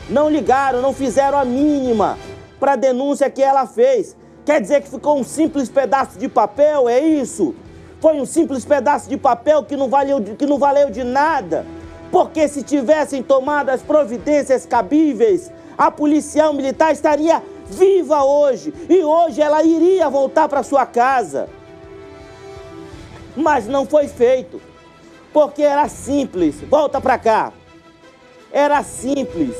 Não 0.09 0.29
ligaram, 0.29 0.81
não 0.81 0.93
fizeram 0.93 1.37
a 1.37 1.45
mínima 1.45 2.17
para 2.59 2.73
a 2.73 2.75
denúncia 2.75 3.29
que 3.29 3.41
ela 3.41 3.65
fez. 3.65 4.15
Quer 4.45 4.61
dizer 4.61 4.81
que 4.81 4.89
ficou 4.89 5.19
um 5.19 5.23
simples 5.23 5.69
pedaço 5.69 6.17
de 6.17 6.29
papel, 6.29 6.87
é 6.87 6.99
isso? 6.99 7.53
Foi 7.99 8.19
um 8.19 8.25
simples 8.25 8.63
pedaço 8.63 9.09
de 9.09 9.17
papel 9.17 9.63
que 9.63 9.75
não 9.75 9.89
valeu, 9.89 10.21
que 10.21 10.45
não 10.45 10.57
valeu 10.57 10.89
de 10.89 11.03
nada. 11.03 11.65
Porque 12.11 12.47
se 12.47 12.63
tivessem 12.63 13.21
tomado 13.21 13.69
as 13.69 13.81
providências 13.81 14.65
cabíveis, 14.65 15.51
a 15.77 15.91
policial 15.91 16.53
militar 16.53 16.91
estaria 16.91 17.41
viva 17.69 18.23
hoje 18.23 18.73
e 18.89 19.03
hoje 19.03 19.41
ela 19.41 19.61
iria 19.63 20.09
voltar 20.09 20.47
para 20.47 20.63
sua 20.63 20.85
casa. 20.85 21.49
Mas 23.35 23.67
não 23.67 23.85
foi 23.85 24.07
feito, 24.07 24.59
porque 25.31 25.61
era 25.61 25.87
simples. 25.87 26.61
Volta 26.61 26.99
para 26.99 27.17
cá. 27.17 27.53
Era 28.51 28.81
simples 28.81 29.55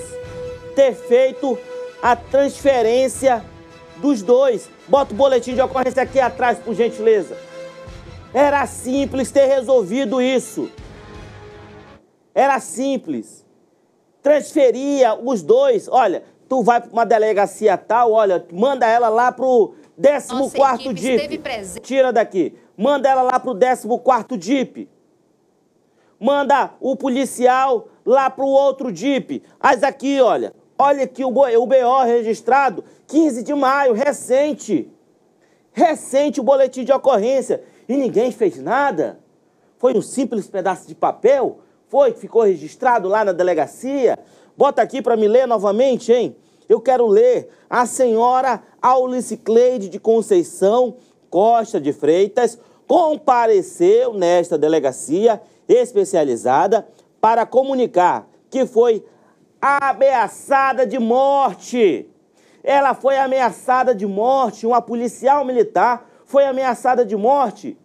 ter 0.75 0.95
feito 0.95 1.57
a 2.01 2.15
transferência 2.15 3.43
dos 3.97 4.21
dois. 4.21 4.69
Bota 4.87 5.13
o 5.13 5.17
boletim 5.17 5.53
de 5.53 5.61
ocorrência 5.61 6.01
aqui 6.01 6.19
atrás, 6.19 6.57
por 6.57 6.73
gentileza. 6.73 7.37
Era 8.33 8.65
simples 8.65 9.31
ter 9.31 9.45
resolvido 9.45 10.21
isso. 10.21 10.69
Era 12.37 12.59
simples. 12.59 13.43
Transferia 14.21 15.15
os 15.15 15.41
dois. 15.41 15.87
Olha, 15.87 16.23
tu 16.47 16.61
vai 16.61 16.79
para 16.79 16.91
uma 16.91 17.03
delegacia 17.03 17.75
tal, 17.75 18.11
olha, 18.11 18.45
manda 18.53 18.85
ela 18.85 19.09
lá 19.09 19.31
pro 19.31 19.73
14 19.99 20.93
DIP. 20.93 21.41
Tira 21.81 22.13
daqui. 22.13 22.55
Manda 22.77 23.09
ela 23.09 23.23
lá 23.23 23.39
pro 23.39 23.57
14 23.57 24.37
DIP. 24.37 24.87
Manda 26.19 26.75
o 26.79 26.95
policial 26.95 27.87
lá 28.05 28.29
pro 28.29 28.45
outro 28.45 28.91
DIP. 28.91 29.41
Mas 29.59 29.81
aqui, 29.81 30.21
olha, 30.21 30.53
olha 30.77 31.05
aqui 31.05 31.25
o 31.25 31.31
BO 31.31 32.03
registrado 32.05 32.83
15 33.07 33.41
de 33.41 33.55
maio, 33.55 33.93
recente. 33.93 34.87
Recente 35.73 36.39
o 36.39 36.43
boletim 36.43 36.83
de 36.83 36.91
ocorrência 36.91 37.63
e 37.89 37.97
ninguém 37.97 38.31
fez 38.31 38.61
nada? 38.61 39.19
Foi 39.79 39.97
um 39.97 40.03
simples 40.03 40.47
pedaço 40.47 40.87
de 40.87 40.93
papel? 40.93 41.61
Foi 41.87 42.11
ficou 42.11 42.43
registrado 42.43 43.07
lá 43.07 43.23
na 43.23 43.31
delegacia? 43.31 44.19
Bota 44.57 44.81
aqui 44.81 45.01
para 45.01 45.15
me 45.15 45.27
ler 45.27 45.47
novamente, 45.47 46.11
hein? 46.11 46.35
Eu 46.67 46.81
quero 46.81 47.07
ler. 47.07 47.49
A 47.69 47.85
senhora 47.85 48.61
Aulice 48.81 49.37
Cleide 49.37 49.87
de 49.87 49.99
Conceição 49.99 50.95
Costa 51.29 51.79
de 51.79 51.93
Freitas 51.93 52.59
compareceu 52.85 54.13
nesta 54.13 54.57
delegacia 54.57 55.41
especializada 55.67 56.87
para 57.21 57.45
comunicar 57.45 58.27
que 58.49 58.65
foi 58.65 59.03
ameaçada 59.61 60.85
de 60.85 60.99
morte. 60.99 62.09
Ela 62.63 62.93
foi 62.93 63.17
ameaçada 63.17 63.95
de 63.95 64.05
morte, 64.05 64.67
uma 64.67 64.81
policial 64.81 65.45
militar 65.45 66.05
foi 66.25 66.45
ameaçada 66.45 67.05
de 67.05 67.15
morte 67.15 67.77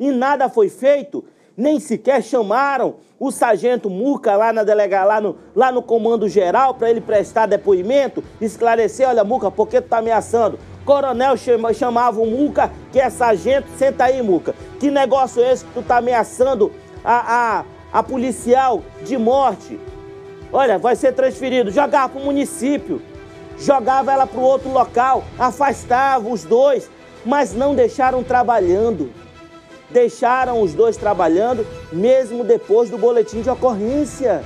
e 0.00 0.10
nada 0.10 0.48
foi 0.48 0.68
feito, 0.68 1.24
nem 1.56 1.78
sequer 1.78 2.22
chamaram 2.22 2.96
o 3.18 3.30
sargento 3.30 3.88
Muca 3.88 4.36
lá 4.36 4.52
na 4.52 4.64
delega, 4.64 5.04
lá 5.04 5.20
no, 5.20 5.36
lá 5.54 5.70
no 5.70 5.82
comando 5.82 6.28
geral 6.28 6.74
para 6.74 6.90
ele 6.90 7.00
prestar 7.00 7.46
depoimento, 7.46 8.22
esclarecer, 8.40 9.08
olha 9.08 9.24
Muca, 9.24 9.50
por 9.50 9.68
que 9.68 9.80
tu 9.80 9.88
tá 9.88 9.98
ameaçando? 9.98 10.58
Coronel 10.84 11.36
chama, 11.36 11.72
chamava 11.72 12.20
o 12.20 12.26
Muca, 12.26 12.70
que 12.92 13.00
é 13.00 13.08
sargento, 13.08 13.68
senta 13.78 14.04
aí 14.04 14.22
Muca. 14.22 14.54
Que 14.78 14.90
negócio 14.90 15.42
é 15.42 15.52
esse 15.52 15.64
que 15.64 15.72
tu 15.72 15.82
tá 15.82 15.96
ameaçando 15.96 16.70
a, 17.02 17.60
a, 17.92 17.98
a 17.98 18.02
policial 18.02 18.82
de 19.02 19.16
morte? 19.16 19.80
Olha, 20.52 20.78
vai 20.78 20.94
ser 20.94 21.12
transferido, 21.12 21.70
jogava 21.70 22.10
para 22.10 22.20
o 22.20 22.24
município, 22.24 23.00
jogava 23.58 24.12
ela 24.12 24.26
para 24.26 24.38
o 24.38 24.44
outro 24.44 24.70
local, 24.70 25.24
afastava 25.38 26.28
os 26.28 26.44
dois, 26.44 26.90
mas 27.24 27.54
não 27.54 27.74
deixaram 27.74 28.22
trabalhando. 28.22 29.10
Deixaram 29.94 30.60
os 30.60 30.74
dois 30.74 30.96
trabalhando, 30.96 31.64
mesmo 31.92 32.42
depois 32.42 32.90
do 32.90 32.98
boletim 32.98 33.42
de 33.42 33.48
ocorrência. 33.48 34.42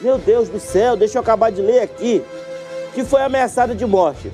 Meu 0.00 0.16
Deus 0.16 0.48
do 0.48 0.58
céu, 0.58 0.96
deixa 0.96 1.18
eu 1.18 1.20
acabar 1.20 1.52
de 1.52 1.60
ler 1.60 1.80
aqui. 1.80 2.24
Que 2.94 3.04
foi 3.04 3.20
ameaçada 3.20 3.74
de 3.74 3.84
morte. 3.84 4.32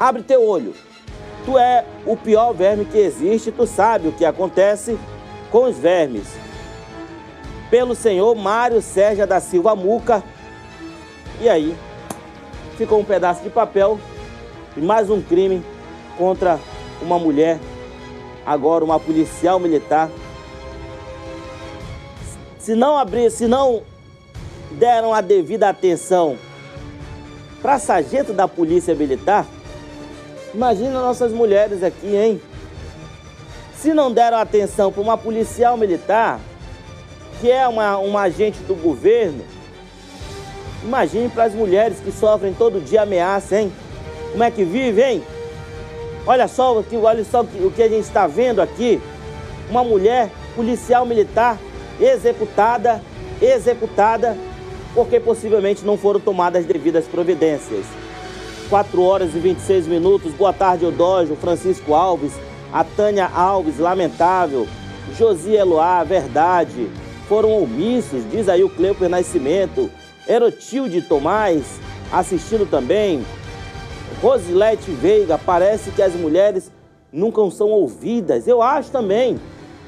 Abre 0.00 0.22
teu 0.22 0.42
olho. 0.42 0.72
Tu 1.44 1.58
é 1.58 1.84
o 2.06 2.16
pior 2.16 2.54
verme 2.54 2.86
que 2.86 2.96
existe, 2.96 3.52
tu 3.52 3.66
sabe 3.66 4.08
o 4.08 4.12
que 4.12 4.24
acontece 4.24 4.98
com 5.50 5.64
os 5.64 5.76
vermes. 5.76 6.26
Pelo 7.68 7.94
senhor 7.94 8.34
Mário 8.34 8.80
Sérgio 8.80 9.26
da 9.26 9.40
Silva 9.40 9.76
Muca. 9.76 10.24
E 11.38 11.50
aí, 11.50 11.76
ficou 12.78 12.98
um 12.98 13.04
pedaço 13.04 13.42
de 13.42 13.50
papel 13.50 14.00
e 14.74 14.80
mais 14.80 15.10
um 15.10 15.20
crime 15.20 15.62
contra 16.16 16.58
uma 17.02 17.18
mulher, 17.18 17.58
agora 18.46 18.84
uma 18.84 19.00
policial 19.00 19.58
militar. 19.58 20.08
Se 22.58 22.74
não 22.76 22.96
abrir, 22.96 23.30
se 23.30 23.48
não 23.48 23.82
deram 24.70 25.12
a 25.12 25.20
devida 25.20 25.68
atenção 25.68 26.38
para 27.60 27.78
sargento 27.78 28.32
da 28.32 28.46
polícia 28.46 28.94
militar, 28.94 29.44
imagina 30.54 31.00
nossas 31.00 31.32
mulheres 31.32 31.82
aqui, 31.82 32.14
hein? 32.14 32.40
Se 33.76 33.92
não 33.92 34.12
deram 34.12 34.38
atenção 34.38 34.92
para 34.92 35.02
uma 35.02 35.18
policial 35.18 35.76
militar, 35.76 36.40
que 37.40 37.50
é 37.50 37.66
uma, 37.66 37.98
uma 37.98 38.22
agente 38.22 38.58
do 38.60 38.74
governo, 38.74 39.44
imagine 40.82 41.28
para 41.28 41.44
as 41.44 41.54
mulheres 41.54 41.98
que 42.00 42.12
sofrem 42.12 42.54
todo 42.54 42.80
dia 42.80 43.02
ameaça, 43.02 43.60
hein? 43.60 43.72
Como 44.32 44.42
é 44.42 44.50
que 44.50 44.64
vive, 44.64 45.02
hein? 45.02 45.22
Olha 46.26 46.48
só, 46.48 46.82
olha 47.02 47.24
só 47.24 47.42
o 47.42 47.70
que 47.70 47.82
a 47.82 47.88
gente 47.88 48.02
está 48.02 48.26
vendo 48.26 48.60
aqui. 48.60 49.00
Uma 49.70 49.84
mulher 49.84 50.30
policial 50.56 51.06
militar 51.06 51.56
executada, 52.00 53.00
executada, 53.40 54.36
porque 54.92 55.20
possivelmente 55.20 55.84
não 55.84 55.96
foram 55.96 56.18
tomadas 56.18 56.62
as 56.62 56.66
devidas 56.66 57.04
providências. 57.06 57.84
4 58.68 59.00
horas 59.02 59.34
e 59.34 59.38
26 59.38 59.86
minutos. 59.86 60.32
Boa 60.34 60.52
tarde, 60.52 60.84
Eudógio, 60.84 61.36
Francisco 61.36 61.94
Alves, 61.94 62.32
a 62.72 62.82
Tânia 62.82 63.30
Alves, 63.32 63.78
lamentável. 63.78 64.66
Josi 65.16 65.54
Eloá, 65.54 66.02
verdade. 66.02 66.88
Foram 67.28 67.62
omissos, 67.62 68.28
diz 68.30 68.48
aí 68.48 68.64
o 68.64 68.70
Cleuper 68.70 69.08
Nascimento. 69.08 69.88
Erotilde 70.28 71.02
Tomás, 71.02 71.62
assistindo 72.12 72.68
também. 72.68 73.24
Rosilete 74.20 74.90
Veiga, 74.90 75.38
parece 75.38 75.90
que 75.90 76.02
as 76.02 76.14
mulheres 76.14 76.70
nunca 77.12 77.48
são 77.50 77.68
ouvidas. 77.68 78.46
Eu 78.46 78.62
acho 78.62 78.90
também, 78.90 79.38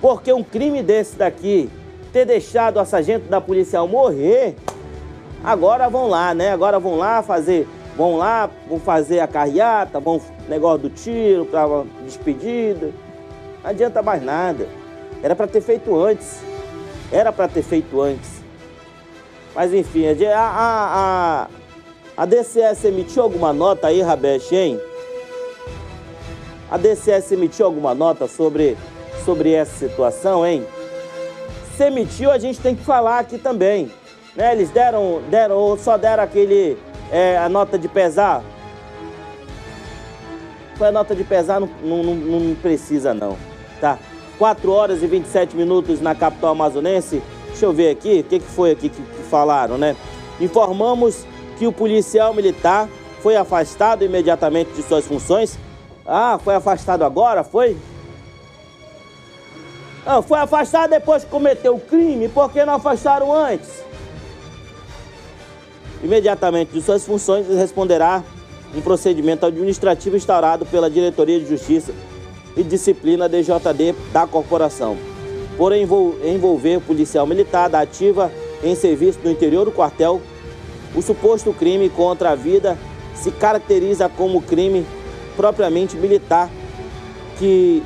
porque 0.00 0.32
um 0.32 0.42
crime 0.42 0.82
desse 0.82 1.16
daqui, 1.16 1.70
ter 2.12 2.24
deixado 2.24 2.78
a 2.78 2.84
sargento 2.84 3.28
da 3.28 3.40
policial 3.40 3.88
morrer, 3.88 4.56
agora 5.42 5.88
vão 5.88 6.08
lá, 6.08 6.34
né? 6.34 6.50
Agora 6.50 6.78
vão 6.78 6.96
lá 6.96 7.22
fazer, 7.22 7.66
vão 7.96 8.16
lá, 8.16 8.50
vão 8.68 8.78
fazer 8.78 9.20
a 9.20 9.26
carreata, 9.26 10.00
vão 10.00 10.20
negócio 10.48 10.78
do 10.78 10.90
tiro, 10.90 11.44
para 11.44 11.66
despedida. 12.04 12.92
Não 13.62 13.70
adianta 13.70 14.02
mais 14.02 14.22
nada. 14.22 14.68
Era 15.22 15.34
para 15.34 15.46
ter 15.46 15.60
feito 15.60 15.96
antes. 15.96 16.40
Era 17.10 17.32
para 17.32 17.48
ter 17.48 17.62
feito 17.62 18.00
antes. 18.00 18.42
Mas 19.54 19.72
enfim, 19.74 20.06
a, 20.06 20.40
a, 20.40 21.44
a, 21.44 21.48
a 22.18 22.26
DCS 22.26 22.84
emitiu 22.84 23.22
alguma 23.22 23.52
nota 23.52 23.86
aí, 23.86 24.02
Rabesh, 24.02 24.50
hein? 24.50 24.80
A 26.68 26.76
DCS 26.76 27.30
emitiu 27.30 27.64
alguma 27.64 27.94
nota 27.94 28.26
sobre, 28.26 28.76
sobre 29.24 29.52
essa 29.52 29.88
situação, 29.88 30.44
hein? 30.44 30.66
Se 31.76 31.84
emitiu, 31.84 32.32
a 32.32 32.36
gente 32.36 32.58
tem 32.58 32.74
que 32.74 32.82
falar 32.82 33.20
aqui 33.20 33.38
também. 33.38 33.88
Né? 34.34 34.52
Eles 34.52 34.68
deram, 34.70 35.22
deram 35.30 35.78
só 35.78 35.96
deram 35.96 36.24
aquele, 36.24 36.76
é, 37.12 37.38
a 37.38 37.48
nota 37.48 37.78
de 37.78 37.86
pesar. 37.86 38.42
Foi 40.74 40.88
a 40.88 40.92
nota 40.92 41.14
de 41.14 41.22
pesar, 41.22 41.60
não, 41.60 41.68
não, 41.84 42.02
não 42.02 42.54
precisa 42.56 43.14
não, 43.14 43.36
tá? 43.80 43.96
4 44.38 44.72
horas 44.72 45.04
e 45.04 45.06
27 45.06 45.56
minutos 45.56 46.00
na 46.00 46.16
capital 46.16 46.50
amazonense. 46.50 47.22
Deixa 47.46 47.64
eu 47.64 47.72
ver 47.72 47.90
aqui, 47.90 48.20
o 48.20 48.24
que, 48.24 48.40
que 48.40 48.46
foi 48.46 48.72
aqui 48.72 48.88
que, 48.88 49.00
que 49.00 49.22
falaram, 49.30 49.78
né? 49.78 49.94
Informamos 50.40 51.24
que 51.58 51.66
o 51.66 51.72
policial 51.72 52.32
militar 52.32 52.88
foi 53.20 53.36
afastado 53.36 54.04
imediatamente 54.04 54.70
de 54.72 54.82
suas 54.82 55.04
funções. 55.04 55.58
Ah, 56.06 56.38
foi 56.42 56.54
afastado 56.54 57.04
agora, 57.04 57.42
foi? 57.42 57.76
Ah, 60.06 60.22
foi 60.22 60.38
afastado 60.38 60.90
depois 60.90 61.24
que 61.24 61.30
cometeu 61.30 61.74
o 61.74 61.80
crime, 61.80 62.28
por 62.28 62.50
que 62.50 62.64
não 62.64 62.74
afastaram 62.74 63.34
antes? 63.34 63.82
Imediatamente 66.02 66.72
de 66.72 66.80
suas 66.80 67.04
funções 67.04 67.48
responderá 67.48 68.22
um 68.74 68.80
procedimento 68.80 69.44
administrativo 69.44 70.16
instaurado 70.16 70.64
pela 70.64 70.88
Diretoria 70.88 71.40
de 71.40 71.48
Justiça 71.48 71.92
e 72.56 72.62
Disciplina 72.62 73.28
DJD 73.28 73.94
da 74.12 74.26
corporação, 74.26 74.96
por 75.56 75.72
envolver 75.74 76.80
policial 76.80 77.26
militar 77.26 77.68
da 77.68 77.80
ativa 77.80 78.30
em 78.62 78.74
serviço 78.74 79.18
no 79.24 79.30
interior 79.30 79.64
do 79.64 79.72
quartel. 79.72 80.22
O 80.94 81.02
suposto 81.02 81.52
crime 81.52 81.88
contra 81.88 82.30
a 82.30 82.34
vida 82.34 82.78
se 83.14 83.30
caracteriza 83.30 84.08
como 84.08 84.40
crime 84.40 84.86
propriamente 85.36 85.96
militar, 85.96 86.50
que 87.38 87.82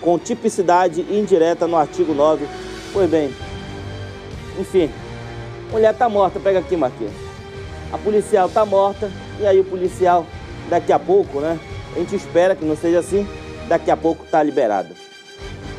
com 0.00 0.18
tipicidade 0.18 1.00
indireta 1.02 1.66
no 1.66 1.76
artigo 1.76 2.14
9. 2.14 2.46
Pois 2.92 3.08
bem, 3.08 3.34
enfim, 4.58 4.90
mulher 5.70 5.92
está 5.92 6.08
morta, 6.08 6.38
pega 6.38 6.58
aqui, 6.58 6.76
Marquinhos. 6.76 7.12
A 7.92 7.98
policial 7.98 8.48
está 8.48 8.64
morta 8.64 9.10
e 9.40 9.46
aí 9.46 9.60
o 9.60 9.64
policial, 9.64 10.26
daqui 10.68 10.92
a 10.92 10.98
pouco, 10.98 11.40
né? 11.40 11.58
A 11.94 11.98
gente 11.98 12.16
espera 12.16 12.56
que 12.56 12.64
não 12.64 12.76
seja 12.76 12.98
assim, 12.98 13.26
daqui 13.68 13.90
a 13.90 13.96
pouco 13.96 14.24
está 14.24 14.42
liberado. 14.42 14.88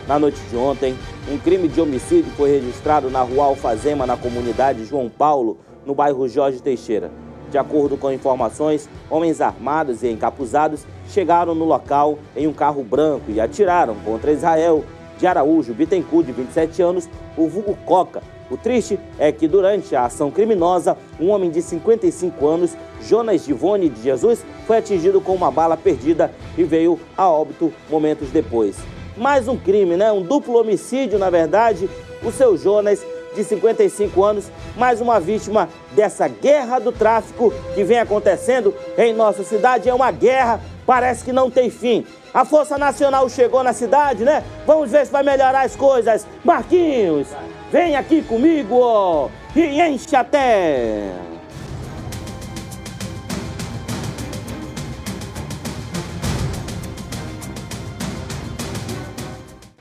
Na 0.07 0.17
noite 0.17 0.39
de 0.49 0.55
ontem, 0.55 0.95
um 1.29 1.37
crime 1.37 1.67
de 1.67 1.81
homicídio 1.81 2.31
foi 2.37 2.51
registrado 2.51 3.09
na 3.09 3.21
rua 3.21 3.45
Alfazema, 3.45 4.05
na 4.05 4.15
comunidade 4.15 4.85
João 4.85 5.09
Paulo, 5.09 5.57
no 5.85 5.93
bairro 5.93 6.27
Jorge 6.27 6.61
Teixeira. 6.61 7.11
De 7.51 7.57
acordo 7.57 7.95
com 7.95 8.11
informações, 8.11 8.89
homens 9.09 9.39
armados 9.39 10.03
e 10.03 10.09
encapuzados 10.09 10.85
chegaram 11.09 11.53
no 11.53 11.63
local 11.63 12.17
em 12.35 12.47
um 12.47 12.53
carro 12.53 12.83
branco 12.83 13.25
e 13.29 13.39
atiraram 13.39 13.95
contra 14.03 14.31
Israel 14.31 14.83
de 15.17 15.27
Araújo 15.27 15.73
Bittencourt, 15.73 16.25
de 16.25 16.31
27 16.33 16.81
anos, 16.81 17.09
o 17.37 17.47
vulgo 17.47 17.77
Coca. 17.85 18.21
O 18.49 18.57
triste 18.57 18.99
é 19.17 19.31
que 19.31 19.47
durante 19.47 19.95
a 19.95 20.05
ação 20.05 20.29
criminosa, 20.29 20.97
um 21.19 21.29
homem 21.29 21.49
de 21.49 21.61
55 21.61 22.47
anos, 22.47 22.77
Jonas 23.01 23.45
Divone 23.45 23.89
de 23.89 24.01
Jesus, 24.01 24.45
foi 24.67 24.77
atingido 24.77 25.19
com 25.19 25.33
uma 25.33 25.49
bala 25.49 25.75
perdida 25.75 26.31
e 26.57 26.63
veio 26.63 26.99
a 27.17 27.29
óbito 27.29 27.73
momentos 27.89 28.29
depois. 28.29 28.77
Mais 29.17 29.47
um 29.47 29.57
crime, 29.57 29.95
né? 29.95 30.11
Um 30.11 30.21
duplo 30.21 30.59
homicídio, 30.59 31.17
na 31.17 31.29
verdade. 31.29 31.89
O 32.23 32.31
seu 32.31 32.57
Jonas 32.57 33.03
de 33.35 33.43
55 33.43 34.23
anos, 34.23 34.49
mais 34.75 35.01
uma 35.01 35.19
vítima 35.19 35.69
dessa 35.91 36.27
guerra 36.27 36.79
do 36.79 36.91
tráfico 36.91 37.53
que 37.75 37.83
vem 37.83 37.99
acontecendo 37.99 38.73
em 38.97 39.13
nossa 39.13 39.43
cidade. 39.43 39.89
É 39.89 39.93
uma 39.93 40.11
guerra, 40.11 40.59
parece 40.85 41.23
que 41.23 41.33
não 41.33 41.51
tem 41.51 41.69
fim. 41.69 42.05
A 42.33 42.45
Força 42.45 42.77
Nacional 42.77 43.29
chegou 43.29 43.63
na 43.63 43.73
cidade, 43.73 44.23
né? 44.23 44.43
Vamos 44.65 44.89
ver 44.89 45.05
se 45.05 45.11
vai 45.11 45.23
melhorar 45.23 45.61
as 45.61 45.75
coisas. 45.75 46.25
Marquinhos, 46.43 47.27
vem 47.71 47.95
aqui 47.95 48.21
comigo 48.23 48.79
ó, 48.79 49.29
e 49.55 49.81
enche 49.81 50.15
até. 50.15 51.11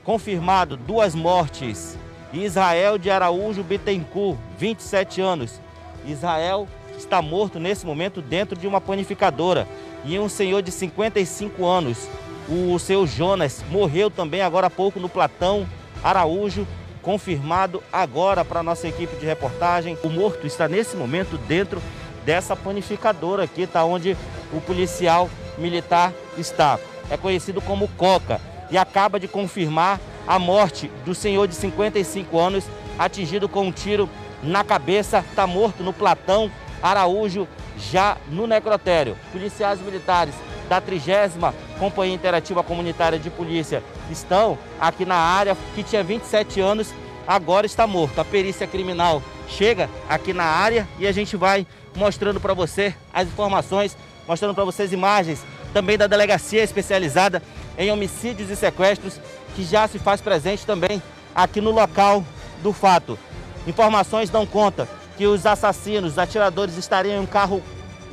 Confirmado 0.03 0.77
duas 0.77 1.15
mortes 1.15 1.97
Israel 2.43 2.97
de 2.97 3.09
Araújo 3.09 3.63
Bittencourt, 3.63 4.37
27 4.57 5.21
anos. 5.21 5.59
Israel 6.05 6.67
está 6.97 7.21
morto 7.21 7.59
nesse 7.59 7.85
momento 7.85 8.21
dentro 8.21 8.57
de 8.57 8.67
uma 8.67 8.81
panificadora. 8.81 9.67
E 10.03 10.19
um 10.19 10.29
senhor 10.29 10.61
de 10.61 10.71
55 10.71 11.65
anos, 11.65 12.07
o 12.47 12.77
seu 12.77 13.07
Jonas, 13.07 13.63
morreu 13.69 14.11
também 14.11 14.41
agora 14.41 14.67
há 14.67 14.69
pouco 14.69 14.99
no 14.99 15.09
Platão 15.09 15.65
Araújo, 16.03 16.67
confirmado 17.01 17.81
agora 17.91 18.43
para 18.45 18.59
a 18.59 18.63
nossa 18.63 18.87
equipe 18.87 19.15
de 19.15 19.25
reportagem. 19.25 19.97
O 20.03 20.09
morto 20.09 20.45
está 20.45 20.67
nesse 20.67 20.95
momento 20.95 21.37
dentro 21.37 21.81
dessa 22.25 22.55
panificadora 22.55 23.43
aqui, 23.43 23.65
tá 23.65 23.83
onde 23.85 24.17
o 24.51 24.59
policial 24.61 25.29
militar 25.57 26.13
está. 26.37 26.79
É 27.09 27.17
conhecido 27.17 27.61
como 27.61 27.87
Coca 27.89 28.41
e 28.69 28.77
acaba 28.77 29.19
de 29.19 29.27
confirmar 29.27 29.99
a 30.27 30.39
morte 30.39 30.89
do 31.05 31.13
senhor 31.13 31.47
de 31.47 31.55
55 31.55 32.39
anos, 32.39 32.65
atingido 32.97 33.47
com 33.47 33.67
um 33.67 33.71
tiro 33.71 34.09
na 34.41 34.63
cabeça, 34.63 35.23
está 35.29 35.45
morto 35.47 35.83
no 35.83 35.93
Platão 35.93 36.51
Araújo, 36.81 37.47
já 37.77 38.17
no 38.29 38.47
necrotério. 38.47 39.17
Policiais 39.31 39.81
militares 39.81 40.33
da 40.69 40.81
30 40.81 41.53
Companhia 41.79 42.15
Interativa 42.15 42.63
Comunitária 42.63 43.19
de 43.19 43.29
Polícia 43.29 43.83
estão 44.09 44.57
aqui 44.79 45.05
na 45.05 45.15
área, 45.15 45.57
que 45.75 45.83
tinha 45.83 46.03
27 46.03 46.59
anos, 46.59 46.93
agora 47.27 47.65
está 47.65 47.85
morto. 47.85 48.19
A 48.19 48.25
perícia 48.25 48.65
criminal 48.65 49.21
chega 49.47 49.89
aqui 50.09 50.33
na 50.33 50.45
área 50.45 50.87
e 50.99 51.05
a 51.05 51.11
gente 51.11 51.35
vai 51.35 51.67
mostrando 51.95 52.39
para 52.39 52.53
você 52.53 52.95
as 53.13 53.27
informações, 53.27 53.97
mostrando 54.27 54.55
para 54.55 54.63
vocês 54.63 54.91
imagens 54.91 55.43
também 55.73 55.97
da 55.97 56.07
delegacia 56.07 56.63
especializada 56.63 57.43
em 57.77 57.91
homicídios 57.91 58.49
e 58.49 58.55
sequestros 58.55 59.19
que 59.55 59.63
já 59.63 59.87
se 59.87 59.97
faz 59.97 60.21
presente 60.21 60.65
também 60.65 61.01
aqui 61.33 61.61
no 61.61 61.71
local 61.71 62.23
do 62.61 62.73
fato. 62.73 63.17
Informações 63.65 64.29
dão 64.29 64.45
conta 64.45 64.87
que 65.17 65.25
os 65.25 65.45
assassinos, 65.45 66.13
os 66.13 66.19
atiradores 66.19 66.77
estariam 66.77 67.15
em 67.15 67.19
um 67.19 67.25
carro, 67.25 67.63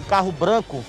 um 0.00 0.04
carro 0.04 0.32
branco 0.32 0.84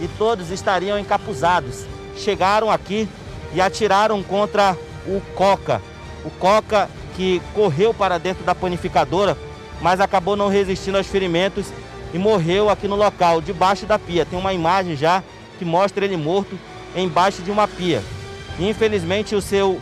e 0.00 0.08
todos 0.08 0.50
estariam 0.50 0.98
encapuzados. 0.98 1.84
Chegaram 2.16 2.70
aqui 2.70 3.08
e 3.52 3.60
atiraram 3.60 4.22
contra 4.22 4.76
o 5.06 5.20
Coca. 5.34 5.80
O 6.24 6.30
Coca 6.30 6.88
que 7.16 7.40
correu 7.54 7.94
para 7.94 8.18
dentro 8.18 8.44
da 8.44 8.54
panificadora, 8.54 9.36
mas 9.80 10.00
acabou 10.00 10.36
não 10.36 10.48
resistindo 10.48 10.98
aos 10.98 11.06
ferimentos 11.06 11.66
e 12.12 12.18
morreu 12.18 12.68
aqui 12.68 12.86
no 12.86 12.96
local, 12.96 13.40
debaixo 13.40 13.86
da 13.86 13.98
pia. 13.98 14.24
Tem 14.24 14.38
uma 14.38 14.52
imagem 14.52 14.96
já 14.96 15.22
que 15.58 15.64
mostra 15.64 16.04
ele 16.04 16.16
morto 16.16 16.58
embaixo 16.94 17.42
de 17.42 17.50
uma 17.50 17.66
pia. 17.66 18.02
infelizmente 18.58 19.34
o 19.34 19.42
seu 19.42 19.80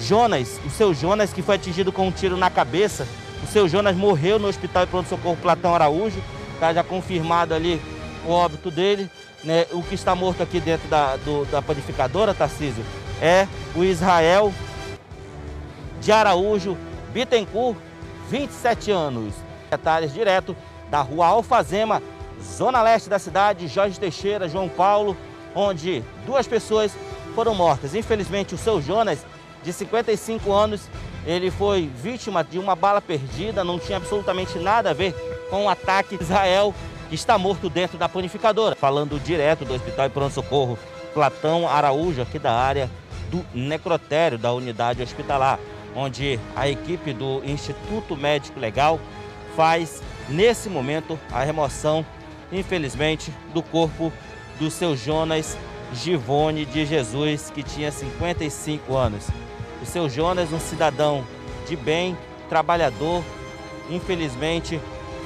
Jonas, 0.00 0.60
o 0.64 0.70
seu 0.70 0.94
Jonas, 0.94 1.32
que 1.32 1.42
foi 1.42 1.56
atingido 1.56 1.92
com 1.92 2.06
um 2.06 2.10
tiro 2.10 2.36
na 2.36 2.50
cabeça, 2.50 3.06
o 3.42 3.46
seu 3.46 3.68
Jonas 3.68 3.96
morreu 3.96 4.38
no 4.38 4.48
Hospital 4.48 4.84
de 4.84 4.90
Pronto-Socorro 4.90 5.36
Platão 5.36 5.74
Araújo, 5.74 6.22
está 6.54 6.72
já 6.72 6.82
confirmado 6.82 7.54
ali 7.54 7.80
o 8.26 8.30
óbito 8.30 8.70
dele. 8.70 9.10
Né? 9.44 9.66
O 9.72 9.82
que 9.82 9.94
está 9.94 10.14
morto 10.14 10.42
aqui 10.42 10.60
dentro 10.60 10.88
da, 10.88 11.16
do, 11.16 11.44
da 11.46 11.62
panificadora, 11.62 12.34
Tarcísio, 12.34 12.84
é 13.20 13.46
o 13.74 13.84
Israel 13.84 14.52
de 16.00 16.10
Araújo 16.10 16.76
Bittencourt, 17.12 17.76
27 18.28 18.90
anos. 18.90 19.34
Detalhes 19.70 20.12
direto 20.12 20.56
da 20.90 21.00
rua 21.00 21.26
Alfazema, 21.26 22.02
zona 22.42 22.82
leste 22.82 23.08
da 23.08 23.18
cidade, 23.18 23.68
Jorge 23.68 24.00
Teixeira, 24.00 24.48
João 24.48 24.68
Paulo, 24.68 25.16
onde 25.54 26.02
duas 26.24 26.46
pessoas 26.46 26.92
foram 27.34 27.54
mortas. 27.54 27.94
Infelizmente, 27.94 28.54
o 28.54 28.58
seu 28.58 28.80
Jonas 28.80 29.24
de 29.68 29.72
55 29.74 30.50
anos. 30.50 30.88
Ele 31.26 31.50
foi 31.50 31.90
vítima 31.94 32.42
de 32.42 32.58
uma 32.58 32.74
bala 32.74 33.02
perdida, 33.02 33.62
não 33.62 33.78
tinha 33.78 33.98
absolutamente 33.98 34.58
nada 34.58 34.90
a 34.90 34.94
ver 34.94 35.12
com 35.50 35.66
o 35.66 35.68
ataque 35.68 36.16
de 36.16 36.22
Israel 36.22 36.74
que 37.10 37.14
está 37.14 37.36
morto 37.36 37.68
dentro 37.68 37.98
da 37.98 38.08
panificadora. 38.08 38.74
Falando 38.74 39.20
direto 39.20 39.66
do 39.66 39.74
Hospital 39.74 40.06
e 40.06 40.10
Pronto 40.10 40.32
Socorro 40.32 40.78
Platão 41.12 41.68
Araújo, 41.68 42.22
aqui 42.22 42.38
da 42.38 42.52
área 42.52 42.90
do 43.30 43.44
necrotério 43.52 44.38
da 44.38 44.52
unidade 44.54 45.02
hospitalar, 45.02 45.58
onde 45.94 46.40
a 46.56 46.66
equipe 46.66 47.12
do 47.12 47.42
Instituto 47.44 48.16
Médico 48.16 48.58
Legal 48.58 48.98
faz, 49.54 50.02
nesse 50.30 50.70
momento, 50.70 51.18
a 51.30 51.42
remoção, 51.44 52.06
infelizmente, 52.50 53.30
do 53.52 53.62
corpo 53.62 54.10
do 54.58 54.70
seu 54.70 54.96
Jonas 54.96 55.58
Givone 55.92 56.64
de 56.64 56.86
Jesus, 56.86 57.50
que 57.50 57.62
tinha 57.62 57.92
55 57.92 58.96
anos. 58.96 59.26
O 59.80 59.86
seu 59.86 60.08
Jonas, 60.08 60.52
um 60.52 60.58
cidadão 60.58 61.24
de 61.66 61.76
bem, 61.76 62.16
trabalhador, 62.48 63.22
infelizmente 63.88 64.80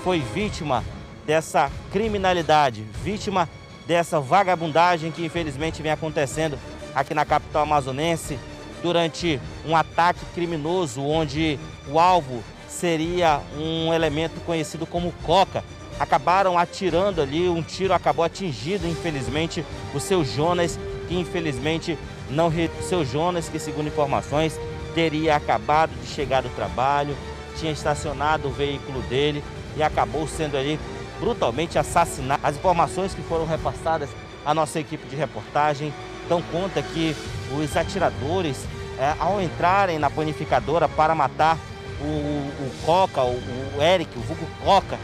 foi 0.05 0.21
vítima 0.21 0.85
dessa 1.27 1.71
criminalidade, 1.91 2.83
vítima 3.03 3.49
dessa 3.87 4.21
vagabundagem 4.21 5.11
que 5.11 5.25
infelizmente 5.25 5.83
vem 5.83 5.91
acontecendo 5.91 6.59
aqui 6.95 7.15
na 7.15 7.25
capital 7.25 7.63
amazonense 7.63 8.39
durante 8.83 9.41
um 9.67 9.75
ataque 9.75 10.25
criminoso 10.35 11.01
onde 11.01 11.59
o 11.89 11.99
alvo 11.99 12.43
seria 12.69 13.41
um 13.57 13.93
elemento 13.93 14.41
conhecido 14.45 14.87
como 14.87 15.13
coca. 15.23 15.65
Acabaram 15.99 16.59
atirando 16.59 17.23
ali, 17.23 17.49
um 17.49 17.63
tiro 17.63 17.95
acabou 17.95 18.25
atingido, 18.25 18.89
infelizmente, 18.89 19.65
o 19.95 20.01
seu 20.01 20.25
Jonas, 20.25 20.79
que 21.07 21.15
infelizmente 21.15 21.97
não. 22.31 22.49
O 22.49 22.83
seu 22.83 23.05
Jonas, 23.05 23.49
que 23.49 23.59
segundo 23.59 23.89
informações, 23.89 24.59
teria 24.95 25.37
acabado 25.37 25.91
de 26.01 26.07
chegar 26.07 26.43
do 26.43 26.49
trabalho, 26.51 27.17
tinha 27.57 27.73
estacionado 27.73 28.49
o 28.49 28.53
veículo 28.53 29.01
dele 29.03 29.43
e 29.77 29.83
acabou 29.83 30.27
sendo 30.27 30.57
ali 30.57 30.79
brutalmente 31.21 31.79
assassinado. 31.79 32.41
As 32.45 32.57
informações 32.57 33.15
que 33.15 33.23
foram 33.23 33.47
repassadas 33.47 34.11
à 34.45 34.53
nossa 34.53 34.81
equipe 34.81 35.07
de 35.09 35.17
reportagem 35.17 35.93
dão 36.29 36.43
conta 36.43 36.83
que 36.83 37.17
os 37.57 37.77
atiradores, 37.77 38.65
é, 38.99 39.15
ao 39.19 39.41
entrarem 39.41 39.99
na 39.99 40.11
panificadora 40.11 40.89
para 40.89 41.15
matar 41.15 41.59
o, 42.01 42.05
o 42.05 42.73
Coca, 42.85 43.23
o, 43.23 43.35
o, 43.77 43.83
Eric, 43.83 44.17
o 44.19 44.23
vulgo 44.23 44.47
Coca, 44.65 44.99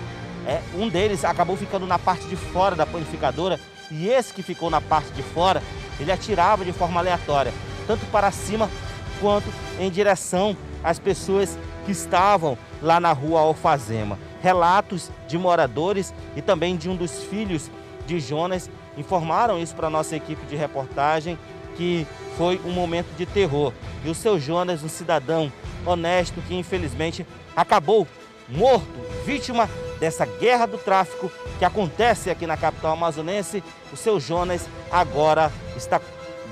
é, 0.46 0.60
um 0.74 0.88
deles 0.88 1.24
acabou 1.24 1.56
ficando 1.56 1.86
na 1.86 1.98
parte 1.98 2.26
de 2.26 2.36
fora 2.36 2.74
da 2.74 2.86
panificadora 2.86 3.60
e 3.90 4.08
esse 4.08 4.32
que 4.32 4.42
ficou 4.42 4.70
na 4.70 4.80
parte 4.80 5.10
de 5.12 5.22
fora, 5.22 5.62
ele 5.98 6.12
atirava 6.12 6.64
de 6.64 6.72
forma 6.72 7.00
aleatória, 7.00 7.52
tanto 7.86 8.04
para 8.06 8.30
cima 8.30 8.70
quanto 9.20 9.46
em 9.78 9.90
direção 9.90 10.56
às 10.82 10.98
pessoas 10.98 11.58
que 11.84 11.92
estavam 11.92 12.56
lá 12.82 13.00
na 13.00 13.12
rua 13.12 13.40
Alfazema 13.40 14.18
relatos 14.40 15.10
de 15.26 15.36
moradores 15.36 16.12
e 16.36 16.42
também 16.42 16.76
de 16.76 16.88
um 16.88 16.96
dos 16.96 17.22
filhos 17.24 17.70
de 18.06 18.20
Jonas 18.20 18.70
informaram 18.96 19.60
isso 19.60 19.74
para 19.74 19.88
a 19.88 19.90
nossa 19.90 20.16
equipe 20.16 20.44
de 20.46 20.56
reportagem 20.56 21.38
que 21.76 22.06
foi 22.36 22.60
um 22.64 22.70
momento 22.70 23.14
de 23.16 23.24
terror. 23.24 23.72
E 24.04 24.08
o 24.08 24.14
seu 24.14 24.38
Jonas, 24.38 24.82
um 24.82 24.88
cidadão 24.88 25.52
honesto 25.86 26.40
que 26.42 26.54
infelizmente 26.54 27.26
acabou 27.54 28.06
morto, 28.48 28.86
vítima 29.24 29.68
dessa 29.98 30.24
guerra 30.24 30.66
do 30.66 30.78
tráfico 30.78 31.30
que 31.58 31.64
acontece 31.64 32.30
aqui 32.30 32.46
na 32.46 32.56
capital 32.56 32.92
amazonense. 32.92 33.62
O 33.92 33.96
seu 33.96 34.20
Jonas 34.20 34.68
agora 34.90 35.52
está 35.76 36.00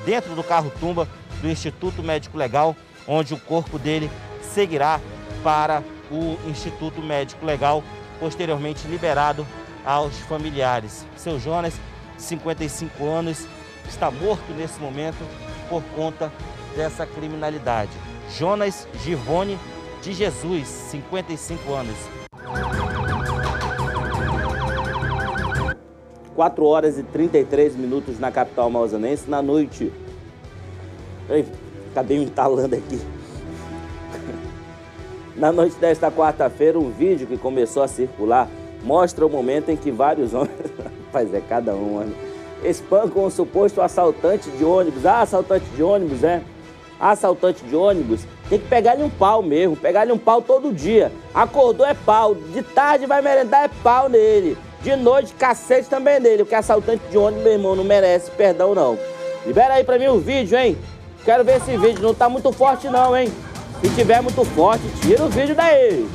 dentro 0.04 0.34
do 0.34 0.42
carro-tumba 0.42 1.08
do 1.40 1.48
Instituto 1.48 2.02
Médico 2.02 2.38
Legal, 2.38 2.76
onde 3.06 3.34
o 3.34 3.40
corpo 3.40 3.78
dele 3.78 4.10
seguirá 4.42 5.00
para 5.42 5.82
o 6.10 6.38
Instituto 6.48 7.00
Médico 7.00 7.44
Legal, 7.44 7.82
posteriormente 8.18 8.86
liberado 8.86 9.46
aos 9.84 10.18
familiares. 10.20 11.06
Seu 11.16 11.38
Jonas, 11.38 11.74
55 12.18 13.06
anos, 13.06 13.46
está 13.88 14.10
morto 14.10 14.52
nesse 14.52 14.80
momento 14.80 15.18
por 15.68 15.82
conta 15.94 16.32
dessa 16.74 17.06
criminalidade. 17.06 17.90
Jonas 18.36 18.88
Givone 19.04 19.58
de 20.02 20.12
Jesus, 20.12 20.66
55 20.68 21.72
anos. 21.72 22.25
4 26.36 26.64
horas 26.64 26.98
e 26.98 27.02
33 27.02 27.74
minutos 27.74 28.20
na 28.20 28.30
capital 28.30 28.66
amazonense, 28.66 29.28
na 29.28 29.40
noite. 29.40 29.90
Ei, 31.28 31.46
acabei 31.90 32.18
me 32.18 32.26
entalando 32.26 32.76
aqui. 32.76 33.00
Na 35.34 35.50
noite 35.50 35.76
desta 35.76 36.10
quarta-feira, 36.10 36.78
um 36.78 36.90
vídeo 36.90 37.26
que 37.26 37.36
começou 37.36 37.82
a 37.82 37.88
circular 37.88 38.48
mostra 38.82 39.26
o 39.26 39.30
momento 39.30 39.70
em 39.70 39.76
que 39.76 39.90
vários 39.90 40.32
homens, 40.32 40.50
rapaz, 41.06 41.32
é 41.34 41.40
cada 41.40 41.74
um, 41.74 41.94
mano, 41.94 42.14
espancam 42.64 43.24
um 43.24 43.30
suposto 43.30 43.80
assaltante 43.80 44.50
de 44.50 44.64
ônibus. 44.64 45.04
Ah, 45.04 45.22
assaltante 45.22 45.66
de 45.74 45.82
ônibus, 45.82 46.22
é? 46.22 46.42
Assaltante 46.98 47.62
de 47.64 47.76
ônibus, 47.76 48.24
tem 48.48 48.58
que 48.58 48.68
pegar-lhe 48.68 49.02
um 49.02 49.10
pau 49.10 49.42
mesmo, 49.42 49.76
pegar-lhe 49.76 50.12
um 50.12 50.18
pau 50.18 50.40
todo 50.40 50.72
dia. 50.72 51.12
Acordou 51.34 51.84
é 51.84 51.92
pau, 51.92 52.34
de 52.34 52.62
tarde 52.62 53.06
vai 53.06 53.20
merendar 53.20 53.64
é 53.64 53.70
pau 53.82 54.08
nele. 54.08 54.56
De 54.86 54.94
noite, 54.94 55.34
cacete 55.34 55.88
também 55.88 56.20
nele, 56.20 56.44
porque 56.44 56.54
assaltante 56.54 57.02
de 57.10 57.18
ônibus, 57.18 57.42
meu 57.42 57.54
irmão, 57.54 57.74
não 57.74 57.82
merece 57.82 58.30
perdão 58.30 58.72
não. 58.72 58.96
Libera 59.44 59.74
aí 59.74 59.82
pra 59.82 59.98
mim 59.98 60.06
o 60.06 60.20
vídeo, 60.20 60.56
hein? 60.56 60.78
Quero 61.24 61.42
ver 61.42 61.56
esse 61.56 61.76
vídeo, 61.76 62.00
não 62.00 62.14
tá 62.14 62.28
muito 62.28 62.52
forte 62.52 62.88
não, 62.88 63.16
hein? 63.16 63.28
Se 63.80 63.90
tiver 63.96 64.22
muito 64.22 64.44
forte, 64.44 64.84
tira 65.00 65.24
o 65.24 65.28
vídeo 65.28 65.56
daí. 65.56 66.08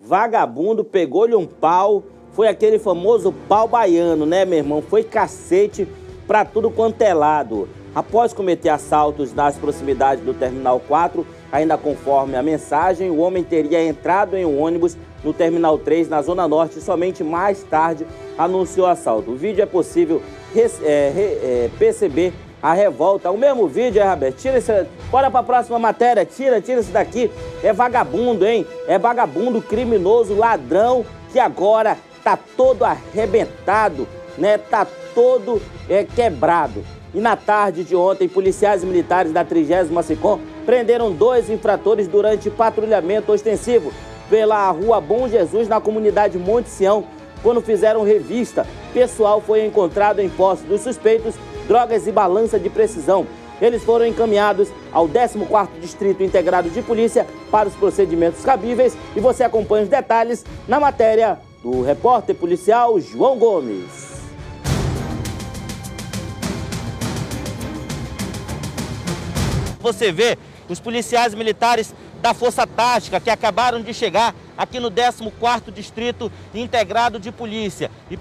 Vagabundo 0.00 0.84
pegou-lhe 0.84 1.34
um 1.34 1.46
pau, 1.46 2.04
foi 2.38 2.46
aquele 2.46 2.78
famoso 2.78 3.34
pau 3.48 3.66
baiano, 3.66 4.24
né, 4.24 4.44
meu 4.44 4.58
irmão? 4.58 4.80
Foi 4.80 5.02
cacete 5.02 5.88
pra 6.24 6.44
tudo 6.44 6.70
quanto 6.70 7.02
é 7.02 7.12
lado. 7.12 7.68
Após 7.92 8.32
cometer 8.32 8.68
assaltos 8.68 9.34
nas 9.34 9.56
proximidades 9.56 10.24
do 10.24 10.32
Terminal 10.32 10.80
4, 10.86 11.26
Ainda 11.50 11.78
conforme 11.78 12.36
a 12.36 12.42
mensagem, 12.42 13.10
o 13.10 13.18
homem 13.18 13.42
teria 13.42 13.82
entrado 13.82 14.36
em 14.36 14.44
um 14.44 14.60
ônibus 14.60 14.96
no 15.24 15.32
Terminal 15.32 15.78
3, 15.78 16.08
na 16.08 16.20
Zona 16.20 16.46
Norte, 16.46 16.80
somente 16.80 17.24
mais 17.24 17.62
tarde 17.62 18.06
anunciou 18.36 18.86
o 18.86 18.90
assalto. 18.90 19.30
O 19.30 19.36
vídeo 19.36 19.62
é 19.62 19.66
possível 19.66 20.22
é, 20.54 20.60
é, 20.84 21.70
perceber 21.78 22.34
a 22.62 22.74
revolta. 22.74 23.30
O 23.30 23.38
mesmo 23.38 23.66
vídeo, 23.66 24.02
é, 24.02 24.08
Roberto? 24.08 24.36
Tira 24.36 24.58
esse. 24.58 24.86
Bora 25.10 25.30
pra 25.30 25.42
próxima 25.42 25.78
matéria. 25.78 26.24
Tira, 26.26 26.60
tira 26.60 26.80
isso 26.80 26.92
daqui. 26.92 27.30
É 27.62 27.72
vagabundo, 27.72 28.46
hein? 28.46 28.66
É 28.86 28.98
vagabundo, 28.98 29.62
criminoso, 29.62 30.34
ladrão, 30.34 31.04
que 31.32 31.38
agora 31.38 31.96
tá 32.28 32.38
todo 32.56 32.84
arrebentado, 32.84 34.06
né? 34.36 34.58
Tá 34.58 34.86
todo 35.14 35.62
é, 35.88 36.04
quebrado. 36.04 36.84
E 37.14 37.20
na 37.20 37.36
tarde 37.36 37.84
de 37.84 37.96
ontem, 37.96 38.28
policiais 38.28 38.84
militares 38.84 39.32
da 39.32 39.44
30 39.44 40.02
SICOM 40.02 40.38
prenderam 40.66 41.10
dois 41.10 41.48
infratores 41.48 42.06
durante 42.06 42.50
patrulhamento 42.50 43.32
ostensivo 43.32 43.92
pela 44.28 44.70
rua 44.70 45.00
Bom 45.00 45.26
Jesus, 45.26 45.68
na 45.68 45.80
comunidade 45.80 46.36
Monte 46.36 46.68
Sião. 46.68 47.04
Quando 47.42 47.62
fizeram 47.62 48.04
revista, 48.04 48.66
pessoal 48.92 49.40
foi 49.40 49.64
encontrado 49.64 50.20
em 50.20 50.28
posse 50.28 50.64
dos 50.64 50.82
suspeitos, 50.82 51.34
drogas 51.66 52.06
e 52.06 52.12
balança 52.12 52.58
de 52.58 52.68
precisão. 52.68 53.26
Eles 53.60 53.82
foram 53.82 54.06
encaminhados 54.06 54.68
ao 54.92 55.08
14º 55.08 55.68
Distrito 55.80 56.22
Integrado 56.22 56.68
de 56.68 56.82
Polícia 56.82 57.26
para 57.50 57.68
os 57.68 57.74
procedimentos 57.74 58.44
cabíveis 58.44 58.96
e 59.16 59.20
você 59.20 59.44
acompanha 59.44 59.84
os 59.84 59.88
detalhes 59.88 60.44
na 60.68 60.78
matéria 60.78 61.38
do 61.62 61.82
repórter 61.82 62.34
policial 62.34 63.00
João 63.00 63.38
Gomes. 63.38 64.18
Você 69.80 70.12
vê 70.12 70.36
os 70.68 70.80
policiais 70.80 71.34
militares 71.34 71.94
da 72.20 72.34
Força 72.34 72.66
Tática 72.66 73.20
que 73.20 73.30
acabaram 73.30 73.80
de 73.80 73.94
chegar 73.94 74.34
aqui 74.56 74.78
no 74.78 74.90
14º 74.90 75.72
Distrito 75.72 76.30
Integrado 76.52 77.18
de 77.18 77.32
Polícia 77.32 77.90
e 78.10 78.16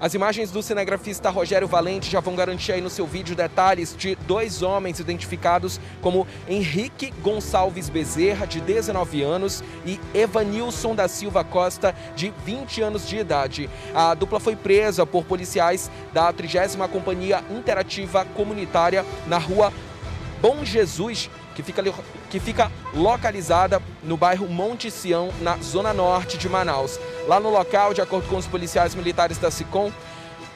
As 0.00 0.14
imagens 0.14 0.52
do 0.52 0.62
cinegrafista 0.62 1.28
Rogério 1.28 1.66
Valente 1.66 2.08
já 2.08 2.20
vão 2.20 2.36
garantir 2.36 2.70
aí 2.70 2.80
no 2.80 2.88
seu 2.88 3.04
vídeo 3.04 3.34
detalhes 3.34 3.96
de 3.96 4.14
dois 4.14 4.62
homens 4.62 5.00
identificados 5.00 5.80
como 6.00 6.24
Henrique 6.48 7.12
Gonçalves 7.20 7.88
Bezerra, 7.88 8.46
de 8.46 8.60
19 8.60 9.22
anos, 9.22 9.64
e 9.84 9.98
Evanilson 10.14 10.94
da 10.94 11.08
Silva 11.08 11.42
Costa, 11.42 11.92
de 12.14 12.32
20 12.44 12.80
anos 12.80 13.08
de 13.08 13.16
idade. 13.16 13.68
A 13.92 14.14
dupla 14.14 14.38
foi 14.38 14.54
presa 14.54 15.04
por 15.04 15.24
policiais 15.24 15.90
da 16.12 16.32
30 16.32 16.86
Companhia 16.88 17.42
Interativa 17.50 18.24
Comunitária 18.24 19.04
na 19.26 19.38
rua 19.38 19.72
Bom 20.40 20.64
Jesus, 20.64 21.28
que 21.58 21.62
fica, 21.64 21.82
que 22.30 22.38
fica 22.38 22.70
localizada 22.94 23.82
no 24.04 24.16
bairro 24.16 24.46
Monte 24.46 24.92
Sião, 24.92 25.30
na 25.40 25.56
zona 25.56 25.92
norte 25.92 26.38
de 26.38 26.48
Manaus. 26.48 27.00
Lá 27.26 27.40
no 27.40 27.50
local, 27.50 27.92
de 27.92 28.00
acordo 28.00 28.28
com 28.28 28.36
os 28.36 28.46
policiais 28.46 28.94
militares 28.94 29.38
da 29.38 29.50
SICOM, 29.50 29.90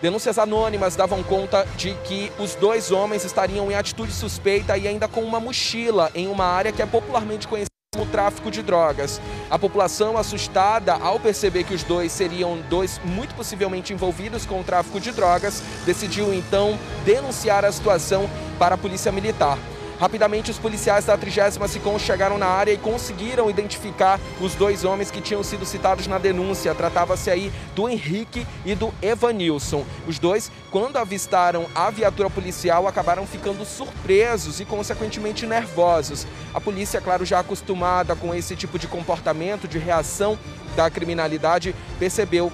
denúncias 0.01 0.39
anônimas 0.39 0.95
davam 0.95 1.21
conta 1.25 1.67
de 1.77 1.93
que 2.05 2.31
os 2.39 2.55
dois 2.55 2.93
homens 2.93 3.25
estariam 3.25 3.69
em 3.69 3.75
atitude 3.75 4.13
suspeita 4.13 4.79
e 4.79 4.87
ainda 4.87 5.09
com 5.09 5.23
uma 5.23 5.41
mochila 5.41 6.09
em 6.15 6.29
uma 6.29 6.45
área 6.45 6.71
que 6.71 6.81
é 6.81 6.87
popularmente 6.87 7.49
conhecida 7.49 7.67
como 7.93 8.07
tráfico 8.07 8.49
de 8.49 8.63
drogas. 8.63 9.21
A 9.51 9.59
população, 9.59 10.17
assustada 10.17 10.95
ao 10.95 11.19
perceber 11.19 11.65
que 11.65 11.75
os 11.75 11.83
dois 11.83 12.13
seriam 12.13 12.61
dois 12.71 13.01
muito 13.05 13.35
possivelmente 13.35 13.93
envolvidos 13.93 14.47
com 14.47 14.61
o 14.61 14.65
tráfico 14.65 15.01
de 15.01 15.11
drogas, 15.11 15.65
decidiu 15.85 16.33
então 16.33 16.79
denunciar 17.05 17.65
a 17.65 17.73
situação 17.73 18.31
para 18.57 18.77
a 18.77 18.79
Polícia 18.79 19.11
Militar. 19.11 19.59
Rapidamente, 20.03 20.51
os 20.51 20.59
policiais 20.59 21.05
da 21.05 21.17
30 21.17 21.69
SICOM 21.69 21.97
chegaram 21.97 22.37
na 22.37 22.49
área 22.49 22.73
e 22.73 22.77
conseguiram 22.77 23.49
identificar 23.49 24.19
os 24.41 24.57
dois 24.57 24.85
homens 24.85 25.13
que 25.13 25.21
tinham 25.21 25.45
sido 25.45 25.65
citados 25.65 26.09
na 26.09 26.19
denúncia. 26.19 26.75
Tratava-se 26.75 27.31
aí 27.31 27.53
do 27.73 27.89
Henrique 27.89 28.45
e 28.67 28.75
do 28.75 28.93
Evanilson. 29.01 29.87
Os 30.05 30.19
dois, 30.19 30.51
quando 30.73 30.97
avistaram 30.97 31.67
a 31.73 31.89
viatura 31.89 32.29
policial, 32.29 32.89
acabaram 32.89 33.25
ficando 33.29 33.65
surpresos 33.65 34.59
e, 34.59 34.65
consequentemente, 34.65 35.47
nervosos. 35.47 36.27
A 36.53 36.61
polícia, 36.61 37.01
claro, 37.01 37.25
já 37.25 37.39
acostumada 37.39 38.17
com 38.17 38.35
esse 38.35 38.57
tipo 38.57 38.81
de 38.81 38.89
comportamento, 38.89 39.69
de 39.69 39.79
reação 39.79 40.37
da 40.75 40.91
criminalidade, 40.91 41.77
percebeu 42.01 42.51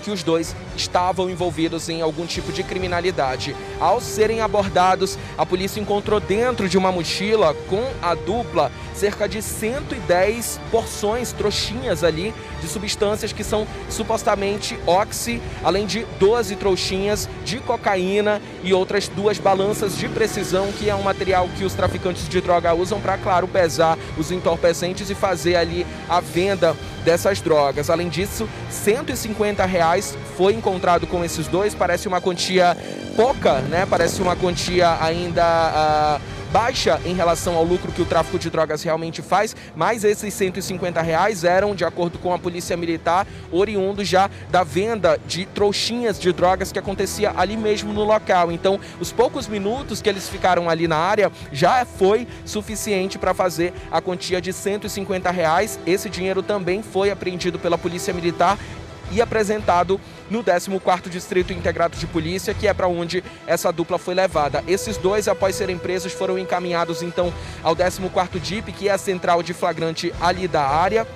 que 0.00 0.10
os 0.10 0.22
dois 0.22 0.54
estavam 0.76 1.30
envolvidos 1.30 1.88
em 1.88 2.00
algum 2.00 2.26
tipo 2.26 2.52
de 2.52 2.62
criminalidade. 2.62 3.54
Ao 3.78 4.00
serem 4.00 4.40
abordados, 4.40 5.18
a 5.36 5.46
polícia 5.46 5.80
encontrou 5.80 6.18
dentro 6.18 6.68
de 6.68 6.76
uma 6.76 6.90
mochila 6.90 7.54
com 7.68 7.84
a 8.02 8.14
dupla 8.14 8.70
cerca 8.94 9.26
de 9.26 9.40
110 9.40 10.60
porções, 10.70 11.32
trouxinhas 11.32 12.04
ali, 12.04 12.34
de 12.60 12.68
substâncias 12.68 13.32
que 13.32 13.42
são 13.42 13.66
supostamente 13.88 14.78
oxi, 14.86 15.40
além 15.64 15.86
de 15.86 16.04
12 16.18 16.56
trouxinhas 16.56 17.26
de 17.44 17.58
cocaína 17.60 18.42
e 18.62 18.74
outras 18.74 19.08
duas 19.08 19.38
balanças 19.38 19.96
de 19.96 20.06
precisão, 20.08 20.70
que 20.72 20.90
é 20.90 20.94
um 20.94 21.02
material 21.02 21.48
que 21.56 21.64
os 21.64 21.72
traficantes 21.72 22.28
de 22.28 22.40
droga 22.42 22.74
usam 22.74 23.00
para, 23.00 23.16
claro, 23.16 23.48
pesar 23.48 23.98
os 24.18 24.30
entorpecentes 24.30 25.08
e 25.08 25.14
fazer 25.14 25.56
ali 25.56 25.86
a 26.06 26.20
venda 26.20 26.76
dessas 27.04 27.40
drogas. 27.40 27.88
Além 27.88 28.08
disso, 28.10 28.46
150 28.70 29.64
reais 29.64 29.89
foi 30.36 30.54
encontrado 30.54 31.06
com 31.06 31.24
esses 31.24 31.46
dois, 31.46 31.74
parece 31.74 32.08
uma 32.08 32.20
quantia 32.20 32.76
pouca, 33.16 33.60
né? 33.62 33.86
Parece 33.88 34.22
uma 34.22 34.36
quantia 34.36 34.96
ainda... 35.00 36.18
Uh, 36.18 36.40
baixa 36.50 37.00
em 37.04 37.14
relação 37.14 37.54
ao 37.54 37.64
lucro 37.64 37.92
que 37.92 38.02
o 38.02 38.04
tráfico 38.04 38.38
de 38.38 38.50
drogas 38.50 38.82
realmente 38.82 39.22
faz, 39.22 39.54
mas 39.74 40.04
esses 40.04 40.34
150 40.34 41.00
reais 41.00 41.44
eram, 41.44 41.74
de 41.74 41.84
acordo 41.84 42.18
com 42.18 42.34
a 42.34 42.38
polícia 42.38 42.76
militar, 42.76 43.26
oriundos 43.52 44.08
já 44.08 44.28
da 44.50 44.64
venda 44.64 45.18
de 45.26 45.46
trouxinhas 45.46 46.18
de 46.18 46.32
drogas 46.32 46.72
que 46.72 46.78
acontecia 46.78 47.32
ali 47.36 47.56
mesmo 47.56 47.92
no 47.92 48.04
local. 48.04 48.50
Então, 48.50 48.80
os 48.98 49.12
poucos 49.12 49.46
minutos 49.46 50.02
que 50.02 50.08
eles 50.08 50.28
ficaram 50.28 50.68
ali 50.68 50.88
na 50.88 50.96
área 50.96 51.30
já 51.52 51.84
foi 51.84 52.26
suficiente 52.44 53.18
para 53.18 53.32
fazer 53.32 53.72
a 53.90 54.00
quantia 54.00 54.40
de 54.40 54.52
150 54.52 55.30
reais. 55.30 55.78
Esse 55.86 56.08
dinheiro 56.08 56.42
também 56.42 56.82
foi 56.82 57.10
apreendido 57.10 57.58
pela 57.58 57.78
polícia 57.78 58.12
militar 58.12 58.58
e 59.10 59.20
apresentado 59.20 60.00
no 60.30 60.42
14º 60.42 61.08
Distrito 61.08 61.52
Integrado 61.52 61.96
de 61.96 62.06
Polícia, 62.06 62.54
que 62.54 62.68
é 62.68 62.74
para 62.74 62.88
onde 62.88 63.22
essa 63.46 63.72
dupla 63.72 63.98
foi 63.98 64.14
levada. 64.14 64.62
Esses 64.66 64.96
dois, 64.96 65.28
após 65.28 65.56
serem 65.56 65.78
presos, 65.78 66.12
foram 66.12 66.38
encaminhados 66.38 67.02
então 67.02 67.32
ao 67.62 67.74
14º 67.74 68.38
DIP, 68.40 68.72
que 68.72 68.88
é 68.88 68.92
a 68.92 68.98
central 68.98 69.42
de 69.42 69.52
flagrante 69.52 70.12
ali 70.20 70.46
da 70.46 70.62
área. 70.62 71.06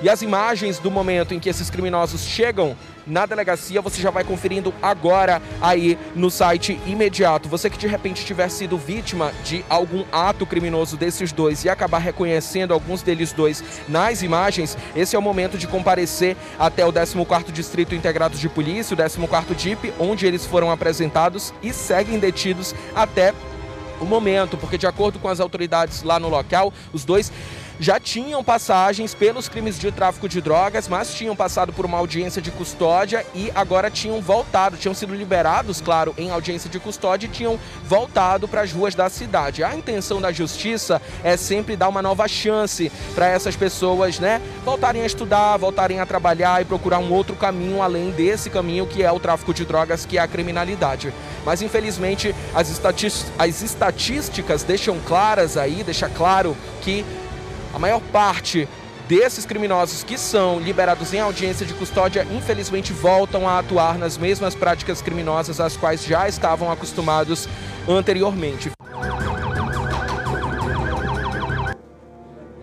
E 0.00 0.08
as 0.08 0.20
imagens 0.20 0.80
do 0.80 0.90
momento 0.90 1.32
em 1.32 1.38
que 1.38 1.48
esses 1.48 1.70
criminosos 1.70 2.22
chegam 2.22 2.76
na 3.06 3.26
delegacia, 3.26 3.80
você 3.80 4.00
já 4.00 4.10
vai 4.10 4.24
conferindo 4.24 4.72
agora 4.82 5.40
aí 5.60 5.98
no 6.14 6.30
site 6.30 6.80
imediato. 6.86 7.48
Você 7.48 7.68
que 7.68 7.78
de 7.78 7.86
repente 7.86 8.24
tiver 8.24 8.48
sido 8.48 8.78
vítima 8.78 9.32
de 9.44 9.64
algum 9.68 10.04
ato 10.12 10.46
criminoso 10.46 10.96
desses 10.96 11.32
dois 11.32 11.64
e 11.64 11.68
acabar 11.68 11.98
reconhecendo 11.98 12.72
alguns 12.72 13.02
deles 13.02 13.32
dois 13.32 13.62
nas 13.88 14.22
imagens, 14.22 14.76
esse 14.94 15.16
é 15.16 15.18
o 15.18 15.22
momento 15.22 15.58
de 15.58 15.66
comparecer 15.66 16.36
até 16.58 16.84
o 16.84 16.92
14º 16.92 17.50
Distrito 17.50 17.94
Integrado 17.94 18.36
de 18.36 18.48
Polícia, 18.48 18.94
o 18.94 18.96
14º 18.96 19.54
DIP, 19.54 19.92
onde 19.98 20.26
eles 20.26 20.46
foram 20.46 20.70
apresentados 20.70 21.52
e 21.62 21.72
seguem 21.72 22.18
detidos 22.18 22.74
até 22.94 23.34
o 24.00 24.04
momento, 24.04 24.56
porque 24.56 24.76
de 24.76 24.86
acordo 24.86 25.18
com 25.18 25.28
as 25.28 25.38
autoridades 25.38 26.02
lá 26.02 26.18
no 26.18 26.28
local, 26.28 26.72
os 26.92 27.04
dois 27.04 27.32
já 27.82 27.98
tinham 27.98 28.44
passagens 28.44 29.12
pelos 29.12 29.48
crimes 29.48 29.76
de 29.76 29.90
tráfico 29.90 30.28
de 30.28 30.40
drogas, 30.40 30.86
mas 30.86 31.12
tinham 31.12 31.34
passado 31.34 31.72
por 31.72 31.84
uma 31.84 31.98
audiência 31.98 32.40
de 32.40 32.52
custódia 32.52 33.26
e 33.34 33.50
agora 33.56 33.90
tinham 33.90 34.20
voltado, 34.20 34.76
tinham 34.76 34.94
sido 34.94 35.12
liberados, 35.12 35.80
claro, 35.80 36.14
em 36.16 36.30
audiência 36.30 36.70
de 36.70 36.78
custódia 36.78 37.26
e 37.26 37.28
tinham 37.28 37.58
voltado 37.84 38.46
para 38.46 38.60
as 38.60 38.70
ruas 38.70 38.94
da 38.94 39.10
cidade. 39.10 39.64
A 39.64 39.74
intenção 39.74 40.20
da 40.20 40.30
justiça 40.30 41.02
é 41.24 41.36
sempre 41.36 41.74
dar 41.74 41.88
uma 41.88 42.00
nova 42.00 42.28
chance 42.28 42.92
para 43.16 43.26
essas 43.26 43.56
pessoas, 43.56 44.20
né, 44.20 44.40
voltarem 44.64 45.02
a 45.02 45.06
estudar, 45.06 45.56
voltarem 45.56 45.98
a 45.98 46.06
trabalhar 46.06 46.62
e 46.62 46.64
procurar 46.64 47.00
um 47.00 47.12
outro 47.12 47.34
caminho 47.34 47.82
além 47.82 48.12
desse 48.12 48.48
caminho 48.48 48.86
que 48.86 49.02
é 49.02 49.10
o 49.10 49.18
tráfico 49.18 49.52
de 49.52 49.64
drogas, 49.64 50.06
que 50.06 50.18
é 50.18 50.20
a 50.20 50.28
criminalidade. 50.28 51.12
Mas 51.44 51.60
infelizmente 51.62 52.32
as, 52.54 52.80
as 53.40 53.60
estatísticas 53.60 54.62
deixam 54.62 55.00
claras 55.00 55.56
aí, 55.56 55.82
deixa 55.82 56.08
claro 56.08 56.56
que 56.80 57.04
a 57.72 57.78
maior 57.78 58.00
parte 58.12 58.68
desses 59.08 59.44
criminosos 59.44 60.02
que 60.04 60.16
são 60.16 60.58
liberados 60.58 61.12
em 61.12 61.20
audiência 61.20 61.66
de 61.66 61.74
custódia, 61.74 62.26
infelizmente 62.30 62.92
voltam 62.92 63.48
a 63.48 63.58
atuar 63.58 63.98
nas 63.98 64.16
mesmas 64.16 64.54
práticas 64.54 65.02
criminosas 65.02 65.60
às 65.60 65.76
quais 65.76 66.04
já 66.04 66.28
estavam 66.28 66.70
acostumados 66.70 67.48
anteriormente. 67.88 68.70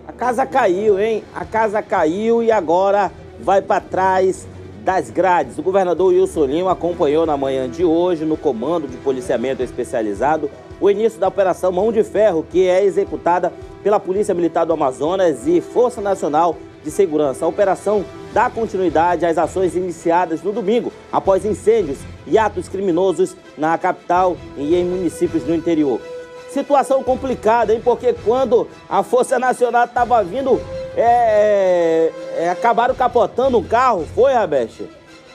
A 0.08 0.12
casa 0.14 0.46
caiu, 0.46 1.00
hein? 1.00 1.24
A 1.34 1.46
casa 1.46 1.82
caiu 1.82 2.42
e 2.42 2.52
agora 2.52 3.12
vai 3.40 3.62
para 3.62 3.82
trás 3.82 4.48
das 4.90 5.12
grades. 5.12 5.60
O 5.60 5.62
governador 5.62 6.08
Wilson 6.08 6.46
Lima 6.46 6.72
acompanhou 6.72 7.24
na 7.24 7.38
manhã 7.38 7.70
de 7.70 7.86
hoje, 7.86 8.26
no 8.26 8.36
comando 8.36 8.88
de 8.88 8.98
policiamento 8.98 9.62
especializado, 9.62 10.50
o 10.82 10.90
início 10.90 11.20
da 11.20 11.28
Operação 11.28 11.72
Mão 11.72 11.92
de 11.92 12.04
Ferro, 12.04 12.44
que 12.50 12.68
é 12.68 12.84
executada 12.84 13.54
pela 13.84 14.00
Polícia 14.00 14.34
Militar 14.34 14.66
do 14.66 14.74
Amazonas 14.74 15.46
e 15.46 15.62
Força 15.62 16.02
Nacional 16.02 16.56
de 16.84 16.90
Segurança. 16.90 17.46
A 17.46 17.48
operação 17.48 18.04
dá 18.34 18.50
continuidade 18.50 19.28
às 19.28 19.38
ações 19.38 19.76
iniciadas 19.76 20.42
no 20.42 20.52
domingo, 20.52 20.92
após 21.12 21.46
incêndios 21.46 22.00
e 22.26 22.40
atos 22.40 22.68
criminosos 22.68 23.38
na 23.56 23.78
capital 23.78 24.36
e 24.58 24.76
em 24.76 24.86
municípios 24.86 25.44
do 25.44 25.54
interior. 25.54 26.02
Situação 26.50 27.04
complicada, 27.04 27.76
hein? 27.76 27.82
Porque 27.84 28.12
quando 28.26 28.68
a 28.90 29.04
Força 29.04 29.38
Nacional 29.38 29.86
estava 29.86 30.24
vindo, 30.24 30.60
é, 30.96 32.12
é, 32.38 32.44
é, 32.44 32.50
acabaram 32.50 32.96
capotando 32.96 33.58
o 33.58 33.64
carro, 33.64 34.06
foi, 34.16 34.34
Rabeste? 34.34 34.90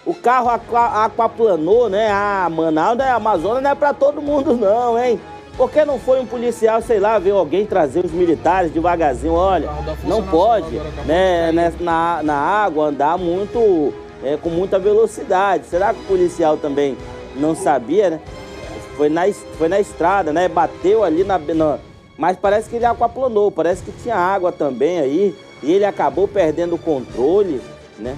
O 0.05 0.15
carro 0.15 0.51
aqua, 0.51 1.05
aquaplanou, 1.05 1.89
né? 1.89 2.11
Ah, 2.11 2.49
Manaus, 2.51 2.99
né? 2.99 3.11
Amazonas 3.11 3.63
não 3.63 3.71
é 3.71 3.75
para 3.75 3.95
todo 3.95 4.21
mundo 4.21 4.55
não, 4.55 4.99
hein? 4.99 5.19
Por 5.57 5.71
que 5.71 5.85
não 5.85 5.99
foi 6.01 6.21
um 6.21 6.27
policial, 6.27 6.83
sei 6.83 6.99
lá, 6.99 7.19
ver 7.19 7.31
alguém 7.31 7.65
trazer 7.65 8.05
os 8.05 8.11
militares 8.11 8.73
devagarzinho? 8.73 9.35
Olha, 9.35 9.71
não 10.03 10.21
pode, 10.23 10.77
né, 11.07 11.53
né, 11.53 11.73
na, 11.79 12.23
na 12.25 12.35
água 12.35 12.87
andar 12.87 13.17
muito, 13.17 13.95
é, 14.23 14.37
com 14.37 14.51
muita 14.51 14.81
velocidade. 14.81 15.67
Será 15.67 15.95
que 15.95 16.01
o 16.01 16.05
policial 16.05 16.57
também 16.57 16.99
não 17.37 17.55
sabia, 17.55 18.11
né? 18.11 18.21
Foi 18.97 19.09
na, 19.09 19.23
foi 19.57 19.69
na 19.69 19.79
estrada, 19.79 20.33
né? 20.33 20.49
Bateu 20.49 21.05
ali 21.05 21.23
na, 21.23 21.39
na 21.39 21.79
mas 22.17 22.37
parece 22.37 22.69
que 22.69 22.77
ele 22.77 22.85
aquaplanou, 22.85 23.51
parece 23.51 23.83
que 23.83 23.93
tinha 24.03 24.17
água 24.17 24.53
também 24.53 24.99
aí 24.99 25.35
e 25.63 25.73
ele 25.73 25.85
acabou 25.85 26.29
perdendo 26.29 26.77
o 26.77 26.79
controle, 26.79 27.61
né? 27.99 28.17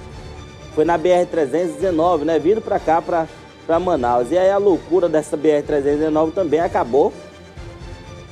Foi 0.75 0.85
na 0.85 0.97
BR-319, 0.99 2.23
né? 2.23 2.37
Vindo 2.37 2.61
para 2.61 2.79
cá, 2.79 3.01
para 3.01 3.79
Manaus. 3.79 4.31
E 4.31 4.37
aí 4.37 4.51
a 4.51 4.57
loucura 4.57 5.09
dessa 5.09 5.35
BR-319 5.35 6.33
também 6.33 6.59
acabou 6.59 7.11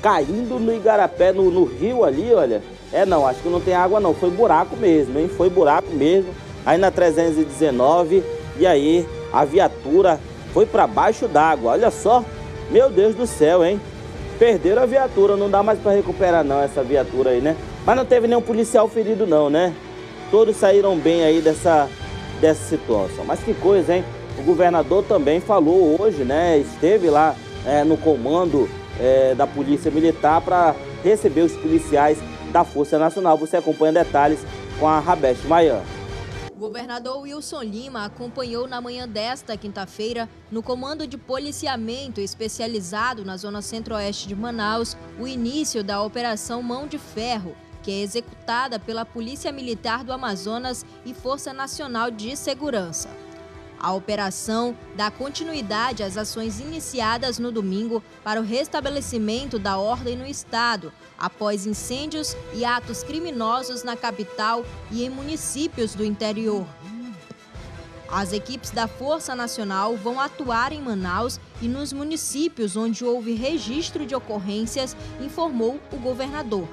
caindo 0.02 0.60
no 0.60 0.72
Igarapé, 0.72 1.32
no, 1.32 1.50
no 1.50 1.64
rio 1.64 2.04
ali, 2.04 2.32
olha. 2.32 2.62
É 2.94 3.06
não, 3.06 3.26
acho 3.26 3.42
que 3.42 3.50
não 3.50 3.60
tem 3.60 3.74
água 3.74 4.00
não, 4.00 4.14
foi 4.14 4.30
buraco 4.30 4.78
mesmo, 4.78 5.18
hein? 5.18 5.28
Foi 5.28 5.50
buraco 5.50 5.90
mesmo. 5.92 6.30
Aí 6.64 6.78
na 6.78 6.92
319, 6.92 8.24
e 8.58 8.68
aí 8.68 9.08
a 9.34 9.44
viatura 9.44 10.20
foi 10.54 10.66
para 10.66 10.86
baixo 10.86 11.28
d'água. 11.28 11.72
Olha 11.72 11.90
só, 11.90 12.24
meu 12.70 12.90
Deus 12.90 13.16
do 13.16 13.26
céu, 13.26 13.66
hein? 13.66 13.82
Perderam 14.38 14.84
a 14.84 14.86
viatura, 14.86 15.38
não 15.38 15.50
dá 15.50 15.64
mais 15.64 15.80
para 15.80 15.94
recuperar 15.94 16.44
não 16.44 16.62
essa 16.62 16.84
viatura 16.84 17.30
aí, 17.30 17.40
né? 17.40 17.56
Mas 17.86 17.96
não 17.96 18.06
teve 18.06 18.28
nenhum 18.28 18.42
policial 18.42 18.88
ferido 18.90 19.26
não, 19.26 19.50
né? 19.50 19.74
Todos 20.30 20.58
saíram 20.58 20.98
bem 20.98 21.24
aí 21.24 21.40
dessa, 21.40 21.88
dessa 22.42 22.64
situação. 22.66 23.24
Mas 23.26 23.40
que 23.40 23.54
coisa, 23.54 23.96
hein? 23.96 24.04
O 24.38 24.44
governador 24.44 25.04
também 25.04 25.40
falou 25.40 26.00
hoje, 26.02 26.24
né? 26.24 26.58
Esteve 26.58 27.10
lá 27.10 27.34
é, 27.66 27.86
no 27.86 27.96
comando 27.96 28.70
é, 29.00 29.34
da 29.34 29.48
Polícia 29.48 29.90
Militar 29.90 30.42
para 30.42 30.76
receber 31.02 31.42
os 31.42 31.54
policiais 31.54 32.18
da 32.52 32.66
Força 32.66 33.00
Nacional. 33.00 33.38
Você 33.38 33.56
acompanha 33.56 33.94
detalhes 33.94 34.40
com 34.80 34.88
a 34.88 35.00
Rabeste 35.00 35.48
Maian. 35.48 35.82
O 36.56 36.58
governador 36.58 37.20
Wilson 37.20 37.64
Lima 37.64 38.06
acompanhou 38.06 38.66
na 38.66 38.80
manhã 38.80 39.06
desta 39.06 39.58
quinta-feira, 39.58 40.30
no 40.50 40.64
Comando 40.64 41.06
de 41.06 41.18
Policiamento 41.18 42.22
Especializado 42.22 43.26
na 43.26 43.36
Zona 43.36 43.62
Centro-Oeste 43.62 44.30
de 44.30 44.36
Manaus, 44.38 44.96
o 45.20 45.28
início 45.28 45.84
da 45.84 46.02
Operação 46.02 46.64
Mão 46.64 46.88
de 46.88 46.98
Ferro, 46.98 47.58
que 47.84 47.92
é 47.92 48.02
executada 48.02 48.80
pela 48.80 49.04
Polícia 49.04 49.52
Militar 49.52 50.06
do 50.06 50.14
Amazonas 50.14 50.86
e 51.06 51.14
Força 51.14 51.52
Nacional 51.52 52.10
de 52.10 52.38
Segurança. 52.38 53.25
A 53.86 53.94
operação 53.94 54.76
dá 54.96 55.12
continuidade 55.12 56.02
às 56.02 56.18
ações 56.18 56.60
iniciadas 56.60 57.38
no 57.38 57.52
domingo 57.52 58.02
para 58.24 58.42
o 58.42 58.44
restabelecimento 58.44 59.60
da 59.60 59.78
ordem 59.78 60.18
no 60.18 60.26
estado, 60.26 60.92
após 61.16 61.68
incêndios 61.68 62.36
e 62.56 62.66
atos 62.66 63.04
criminosos 63.04 63.84
na 63.84 63.96
capital 63.96 64.66
e 64.90 65.06
em 65.06 65.10
municípios 65.12 65.94
do 65.94 66.04
interior. 66.04 66.66
As 68.10 68.34
equipes 68.34 68.72
da 68.72 68.88
Força 68.88 69.36
Nacional 69.36 69.96
vão 69.96 70.20
atuar 70.20 70.72
em 70.72 70.82
Manaus 70.82 71.40
e 71.62 71.68
nos 71.68 71.94
municípios 71.94 72.76
onde 72.76 73.06
houve 73.06 73.36
registro 73.36 74.04
de 74.04 74.16
ocorrências, 74.16 74.98
informou 75.22 75.80
o 75.92 75.98
governador. 75.98 76.68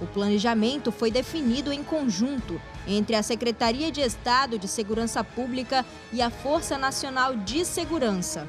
O 0.00 0.06
planejamento 0.08 0.90
foi 0.90 1.12
definido 1.12 1.72
em 1.72 1.84
conjunto 1.84 2.60
entre 2.90 3.14
a 3.14 3.22
Secretaria 3.22 3.90
de 3.92 4.00
Estado 4.00 4.58
de 4.58 4.66
Segurança 4.66 5.22
Pública 5.22 5.86
e 6.12 6.20
a 6.20 6.28
Força 6.28 6.76
Nacional 6.76 7.36
de 7.36 7.64
Segurança. 7.64 8.48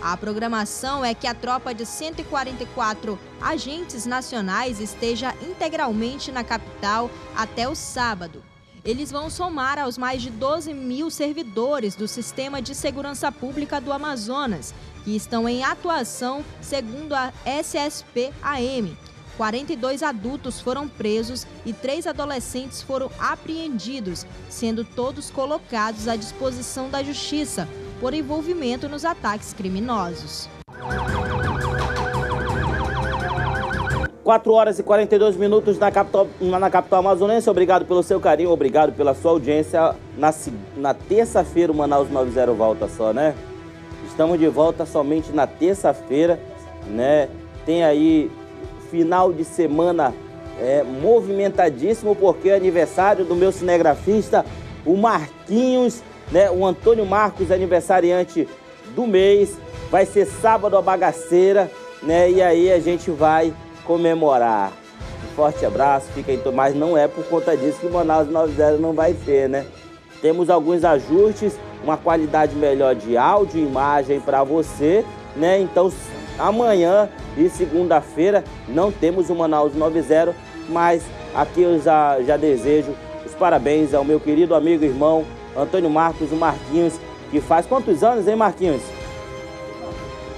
A 0.00 0.16
programação 0.16 1.04
é 1.04 1.14
que 1.14 1.26
a 1.26 1.34
tropa 1.34 1.74
de 1.74 1.86
144 1.86 3.18
agentes 3.40 4.06
nacionais 4.06 4.78
esteja 4.78 5.34
integralmente 5.42 6.30
na 6.30 6.44
capital 6.44 7.10
até 7.34 7.68
o 7.68 7.74
sábado. 7.74 8.42
Eles 8.84 9.10
vão 9.10 9.30
somar 9.30 9.78
aos 9.78 9.96
mais 9.96 10.20
de 10.20 10.28
12 10.28 10.74
mil 10.74 11.10
servidores 11.10 11.96
do 11.96 12.06
Sistema 12.06 12.60
de 12.60 12.74
Segurança 12.74 13.32
Pública 13.32 13.80
do 13.80 13.90
Amazonas, 13.90 14.74
que 15.04 15.16
estão 15.16 15.48
em 15.48 15.64
atuação 15.64 16.44
segundo 16.60 17.14
a 17.14 17.32
SSP-AM, 17.46 18.94
42 19.36 20.02
adultos 20.02 20.60
foram 20.60 20.88
presos 20.88 21.46
e 21.66 21.72
três 21.72 22.06
adolescentes 22.06 22.82
foram 22.82 23.10
apreendidos, 23.18 24.26
sendo 24.48 24.84
todos 24.84 25.30
colocados 25.30 26.08
à 26.08 26.16
disposição 26.16 26.88
da 26.88 27.02
justiça 27.02 27.68
por 28.00 28.14
envolvimento 28.14 28.88
nos 28.88 29.04
ataques 29.04 29.52
criminosos. 29.52 30.48
4 34.24 34.52
horas 34.52 34.78
e 34.78 34.82
42 34.82 35.36
minutos 35.36 35.78
na 35.78 35.92
capital, 35.92 36.26
na 36.40 36.70
capital 36.70 37.00
amazonense. 37.00 37.48
Obrigado 37.50 37.84
pelo 37.84 38.02
seu 38.02 38.18
carinho, 38.18 38.50
obrigado 38.50 38.92
pela 38.92 39.14
sua 39.14 39.32
audiência. 39.32 39.94
Na, 40.16 40.32
na 40.76 40.94
terça-feira 40.94 41.70
o 41.70 41.74
Manaus 41.74 42.10
90 42.10 42.52
volta 42.52 42.88
só, 42.88 43.12
né? 43.12 43.34
Estamos 44.06 44.38
de 44.38 44.48
volta 44.48 44.86
somente 44.86 45.30
na 45.30 45.46
terça-feira, 45.46 46.40
né? 46.86 47.28
Tem 47.66 47.84
aí 47.84 48.30
final 48.94 49.32
de 49.32 49.44
semana 49.44 50.14
é, 50.60 50.84
movimentadíssimo, 50.84 52.14
porque 52.14 52.48
é 52.48 52.54
aniversário 52.54 53.24
do 53.24 53.34
meu 53.34 53.50
cinegrafista, 53.50 54.46
o 54.86 54.96
Marquinhos, 54.96 56.00
né? 56.30 56.48
O 56.48 56.64
Antônio 56.64 57.04
Marcos, 57.04 57.50
aniversariante 57.50 58.48
do 58.94 59.04
mês. 59.04 59.58
Vai 59.90 60.06
ser 60.06 60.26
sábado 60.26 60.76
a 60.76 60.82
bagaceira, 60.82 61.68
né? 62.04 62.30
E 62.30 62.40
aí 62.40 62.70
a 62.70 62.78
gente 62.78 63.10
vai 63.10 63.52
comemorar. 63.84 64.72
Um 65.24 65.34
forte 65.34 65.66
abraço, 65.66 66.06
fica 66.14 66.30
aí, 66.30 66.40
mas 66.54 66.72
não 66.72 66.96
é 66.96 67.08
por 67.08 67.24
conta 67.24 67.56
disso 67.56 67.80
que 67.80 67.88
Manaus 67.88 68.28
90 68.28 68.76
não 68.78 68.92
vai 68.92 69.12
ser, 69.24 69.48
né? 69.48 69.66
Temos 70.22 70.48
alguns 70.48 70.84
ajustes, 70.84 71.58
uma 71.82 71.96
qualidade 71.96 72.54
melhor 72.54 72.94
de 72.94 73.16
áudio 73.16 73.58
e 73.58 73.66
imagem 73.66 74.20
para 74.20 74.44
você, 74.44 75.04
né? 75.34 75.58
Então 75.58 75.90
Amanhã 76.38 77.08
e 77.36 77.48
segunda-feira 77.48 78.44
não 78.68 78.90
temos 78.90 79.30
o 79.30 79.34
Manaus 79.34 79.74
90, 79.74 80.34
mas 80.68 81.02
aqui 81.34 81.62
eu 81.62 81.80
já, 81.80 82.20
já 82.22 82.36
desejo 82.36 82.94
os 83.24 83.32
parabéns 83.34 83.94
ao 83.94 84.04
meu 84.04 84.18
querido 84.18 84.54
amigo 84.54 84.84
e 84.84 84.88
irmão 84.88 85.24
Antônio 85.56 85.88
Marcos, 85.88 86.32
o 86.32 86.36
Marquinhos, 86.36 86.94
que 87.30 87.40
faz 87.40 87.66
quantos 87.66 88.02
anos, 88.02 88.26
hein, 88.26 88.36
Marquinhos? 88.36 88.82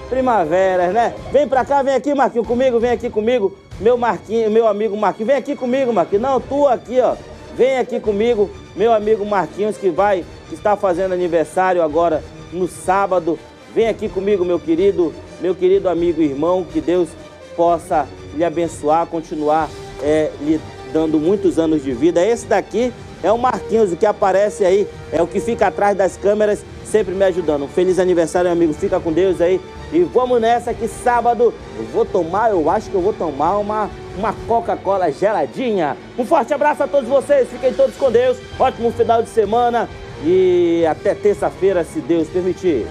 Primavera, 0.08 0.92
né? 0.92 1.14
Vem 1.32 1.48
pra 1.48 1.64
cá, 1.64 1.82
vem 1.82 1.94
aqui, 1.94 2.14
Marquinhos, 2.14 2.46
comigo, 2.46 2.78
vem 2.78 2.90
aqui 2.90 3.10
comigo. 3.10 3.56
Meu 3.80 3.96
Marquinhos, 3.96 4.52
meu 4.52 4.66
amigo 4.66 4.96
Marquinhos, 4.96 5.28
vem 5.28 5.36
aqui 5.36 5.56
comigo, 5.56 5.92
Marquinhos. 5.92 6.22
Não, 6.22 6.40
tu 6.40 6.66
aqui, 6.66 7.00
ó. 7.00 7.16
Vem 7.56 7.78
aqui 7.78 7.98
comigo, 7.98 8.50
meu 8.76 8.92
amigo 8.92 9.24
Marquinhos, 9.24 9.78
que 9.78 9.88
vai, 9.88 10.24
que 10.48 10.54
está 10.54 10.76
fazendo 10.76 11.12
aniversário 11.12 11.82
agora 11.82 12.22
no 12.52 12.68
sábado. 12.68 13.38
Vem 13.74 13.88
aqui 13.88 14.08
comigo, 14.08 14.44
meu 14.44 14.60
querido 14.60 15.12
meu 15.40 15.54
querido 15.54 15.88
amigo 15.88 16.20
e 16.22 16.26
irmão, 16.26 16.64
que 16.64 16.80
Deus 16.80 17.08
possa 17.56 18.06
lhe 18.34 18.44
abençoar, 18.44 19.06
continuar 19.06 19.68
é, 20.02 20.30
lhe 20.40 20.60
dando 20.92 21.18
muitos 21.18 21.58
anos 21.58 21.82
de 21.82 21.92
vida. 21.92 22.24
Esse 22.24 22.46
daqui 22.46 22.92
é 23.22 23.32
o 23.32 23.38
Marquinhos, 23.38 23.92
o 23.92 23.96
que 23.96 24.06
aparece 24.06 24.64
aí, 24.64 24.86
é 25.12 25.22
o 25.22 25.26
que 25.26 25.40
fica 25.40 25.66
atrás 25.66 25.96
das 25.96 26.16
câmeras, 26.16 26.64
sempre 26.84 27.14
me 27.14 27.24
ajudando. 27.24 27.64
Um 27.64 27.68
feliz 27.68 27.98
aniversário, 27.98 28.50
amigo. 28.50 28.72
Fica 28.72 29.00
com 29.00 29.12
Deus 29.12 29.40
aí. 29.40 29.60
E 29.92 30.00
vamos 30.02 30.40
nessa 30.40 30.74
que 30.74 30.88
sábado 30.88 31.54
eu 31.78 31.84
vou 31.86 32.04
tomar, 32.04 32.50
eu 32.50 32.68
acho 32.68 32.90
que 32.90 32.94
eu 32.96 33.00
vou 33.00 33.12
tomar 33.12 33.58
uma, 33.58 33.88
uma 34.18 34.34
Coca-Cola 34.46 35.10
geladinha. 35.12 35.96
Um 36.18 36.24
forte 36.24 36.52
abraço 36.52 36.82
a 36.82 36.88
todos 36.88 37.08
vocês, 37.08 37.48
fiquem 37.48 37.72
todos 37.72 37.94
com 37.96 38.10
Deus. 38.10 38.36
Ótimo 38.58 38.90
final 38.90 39.22
de 39.22 39.28
semana 39.28 39.88
e 40.24 40.84
até 40.88 41.14
terça-feira, 41.14 41.84
se 41.84 42.00
Deus 42.00 42.28
permitir. 42.28 42.86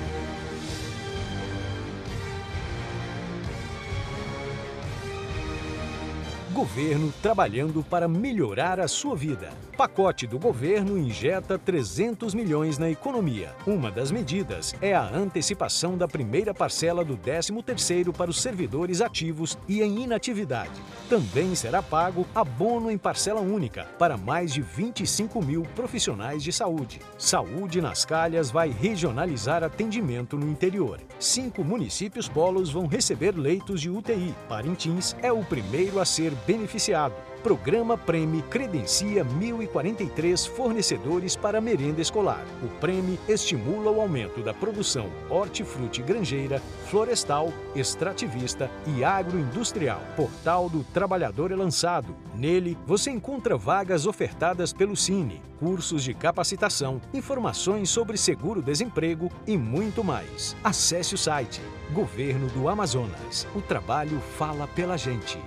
Governo 6.56 7.14
trabalhando 7.22 7.84
para 7.84 8.08
melhorar 8.08 8.80
a 8.80 8.88
sua 8.88 9.14
vida. 9.14 9.50
Pacote 9.76 10.26
do 10.26 10.40
governo 10.40 10.98
injeta 10.98 11.60
300 11.60 12.34
milhões 12.34 12.78
na 12.78 12.90
economia. 12.90 13.54
Uma 13.68 13.92
das 13.92 14.10
medidas 14.10 14.74
é 14.82 14.96
a 14.96 15.04
antecipação 15.04 15.98
da 15.98 16.08
primeira 16.08 16.54
parcela 16.54 17.04
do 17.04 17.18
13º 17.18 18.14
para 18.14 18.32
os 18.32 18.42
servidores 18.42 19.02
ativos 19.02 19.58
e 19.68 19.82
em 19.82 20.04
inatividade. 20.04 20.72
Também 21.10 21.54
será 21.56 21.84
pago 21.84 22.26
abono 22.34 22.90
em 22.90 22.98
parcela 22.98 23.42
única 23.42 23.84
para 24.00 24.16
mais 24.16 24.54
de 24.54 24.62
25 24.62 25.44
mil 25.44 25.64
profissionais 25.76 26.42
de 26.42 26.54
saúde. 26.54 27.02
Saúde 27.18 27.82
nas 27.82 28.06
Calhas 28.06 28.50
vai 28.50 28.70
regionalizar 28.70 29.62
atendimento 29.62 30.38
no 30.38 30.50
interior. 30.50 31.02
Cinco 31.20 31.66
municípios 31.66 32.30
polos 32.30 32.72
vão 32.72 32.88
receber 32.88 33.38
leitos 33.38 33.82
de 33.82 33.90
UTI. 33.90 34.34
Parintins 34.48 35.18
é 35.22 35.34
o 35.34 35.44
primeiro 35.44 36.00
a 36.00 36.06
ser 36.06 36.32
beneficiado. 36.46 37.14
Programa 37.46 37.96
Prêmio 37.96 38.42
credencia 38.50 39.24
1.043 39.24 40.50
fornecedores 40.50 41.36
para 41.36 41.62
merenda 41.62 42.02
escolar. 42.02 42.44
O 42.64 42.68
Prêmio 42.80 43.20
estimula 43.30 43.92
o 43.92 44.02
aumento 44.02 44.42
da 44.42 44.52
produção 44.52 45.12
hortifruti 45.30 46.02
granjeira, 46.02 46.60
florestal, 46.90 47.54
extrativista 47.76 48.68
e 48.88 49.04
agroindustrial. 49.04 50.02
Portal 50.16 50.68
do 50.70 50.84
Trabalhador 50.86 51.52
é 51.52 51.56
lançado. 51.56 52.16
Nele, 52.34 52.76
você 52.84 53.12
encontra 53.12 53.56
vagas 53.56 54.08
ofertadas 54.08 54.74
pelo 54.74 54.96
Cine, 54.96 55.40
cursos 55.60 56.04
de 56.04 56.16
capacitação, 56.16 57.00
informações 57.14 57.92
sobre 57.92 58.18
seguro-desemprego 58.18 59.32
e 59.46 59.56
muito 59.56 60.04
mais. 60.04 60.56
Acesse 60.64 61.14
o 61.14 61.18
site 61.18 61.62
Governo 61.94 62.48
do 62.48 62.68
Amazonas. 62.68 63.48
O 63.56 63.62
trabalho 63.62 64.20
fala 64.36 64.68
pela 64.68 64.98
gente. 64.98 65.38